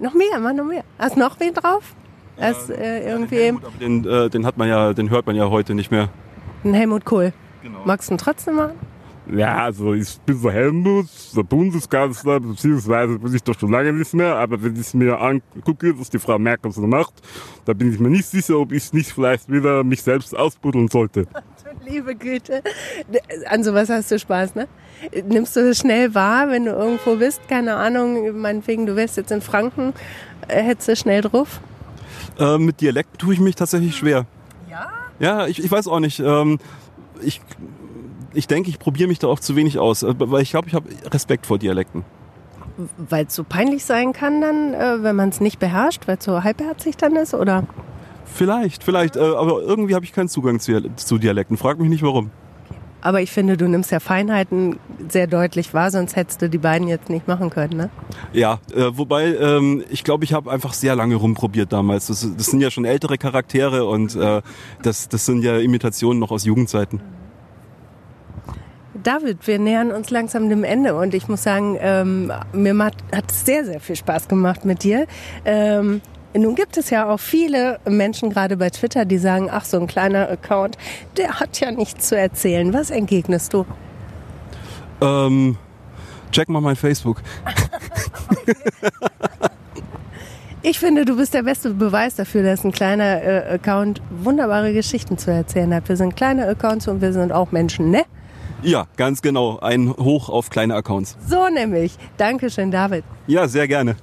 [0.00, 0.82] Noch mehr, mach noch mehr.
[0.98, 1.94] Hast du noch wen drauf?
[2.36, 3.52] Das, äh, irgendwie.
[3.80, 6.08] Den, äh, den hat man ja, den hört man ja heute nicht mehr.
[6.64, 7.32] Ein Helmut Kohl.
[7.62, 7.78] Genau.
[7.84, 8.74] Magst du ihn trotzdem machen?
[9.28, 11.06] Ja, also ich bin so Helmut,
[11.36, 15.98] der Bundeskanzler, beziehungsweise bin ich doch schon lange nicht mehr, aber wenn ich mir angucke,
[15.98, 17.14] was die Frau Merkel so macht,
[17.64, 21.26] da bin ich mir nicht sicher, ob ich nicht vielleicht wieder mich selbst ausbuddeln sollte.
[21.84, 22.62] Liebe Güte.
[23.48, 24.68] An sowas hast du Spaß, ne?
[25.28, 27.40] Nimmst du das schnell wahr, wenn du irgendwo bist?
[27.48, 29.92] Keine Ahnung, meinetwegen, du wärst jetzt in Franken,
[30.46, 31.60] äh, hättest du schnell drauf?
[32.38, 34.26] Äh, mit Dialekt tue ich mich tatsächlich schwer.
[34.70, 34.88] Ja?
[35.18, 36.20] Ja, ich, ich weiß auch nicht.
[36.20, 36.58] Ähm,
[37.22, 37.40] ich
[38.36, 40.74] ich denke, ich probiere mich da auch zu wenig aus, äh, weil ich glaube, ich
[40.74, 42.04] habe Respekt vor Dialekten.
[42.98, 46.24] Weil es so peinlich sein kann dann, äh, wenn man es nicht beherrscht, weil es
[46.24, 47.64] so halbherzig dann ist, oder?
[48.26, 51.56] Vielleicht, vielleicht, äh, aber irgendwie habe ich keinen Zugang zu, zu Dialekten.
[51.56, 52.30] Frag mich nicht warum.
[53.00, 54.78] Aber ich finde, du nimmst ja Feinheiten
[55.08, 57.90] sehr deutlich wahr, sonst hättest du die beiden jetzt nicht machen können, ne?
[58.32, 62.06] Ja, äh, wobei ähm, ich glaube, ich habe einfach sehr lange rumprobiert damals.
[62.06, 64.42] Das, das sind ja schon ältere Charaktere und äh,
[64.82, 67.00] das, das sind ja Imitationen noch aus Jugendzeiten.
[69.02, 73.44] David, wir nähern uns langsam dem Ende und ich muss sagen, ähm, mir hat es
[73.44, 75.06] sehr, sehr viel Spaß gemacht mit dir.
[75.44, 76.00] Ähm,
[76.38, 79.86] nun gibt es ja auch viele Menschen, gerade bei Twitter, die sagen, ach, so ein
[79.86, 80.76] kleiner Account,
[81.16, 82.72] der hat ja nichts zu erzählen.
[82.72, 83.64] Was entgegnest du?
[85.00, 85.56] Ähm,
[86.32, 87.22] check mal mein Facebook.
[90.68, 95.16] Ich finde, du bist der beste Beweis dafür, dass ein kleiner äh, Account wunderbare Geschichten
[95.16, 95.88] zu erzählen hat.
[95.88, 98.02] Wir sind kleine Accounts und wir sind auch Menschen, ne?
[98.62, 99.60] Ja, ganz genau.
[99.60, 101.16] Ein Hoch auf kleine Accounts.
[101.24, 101.96] So nämlich.
[102.16, 103.04] Dankeschön, David.
[103.28, 103.94] Ja, sehr gerne.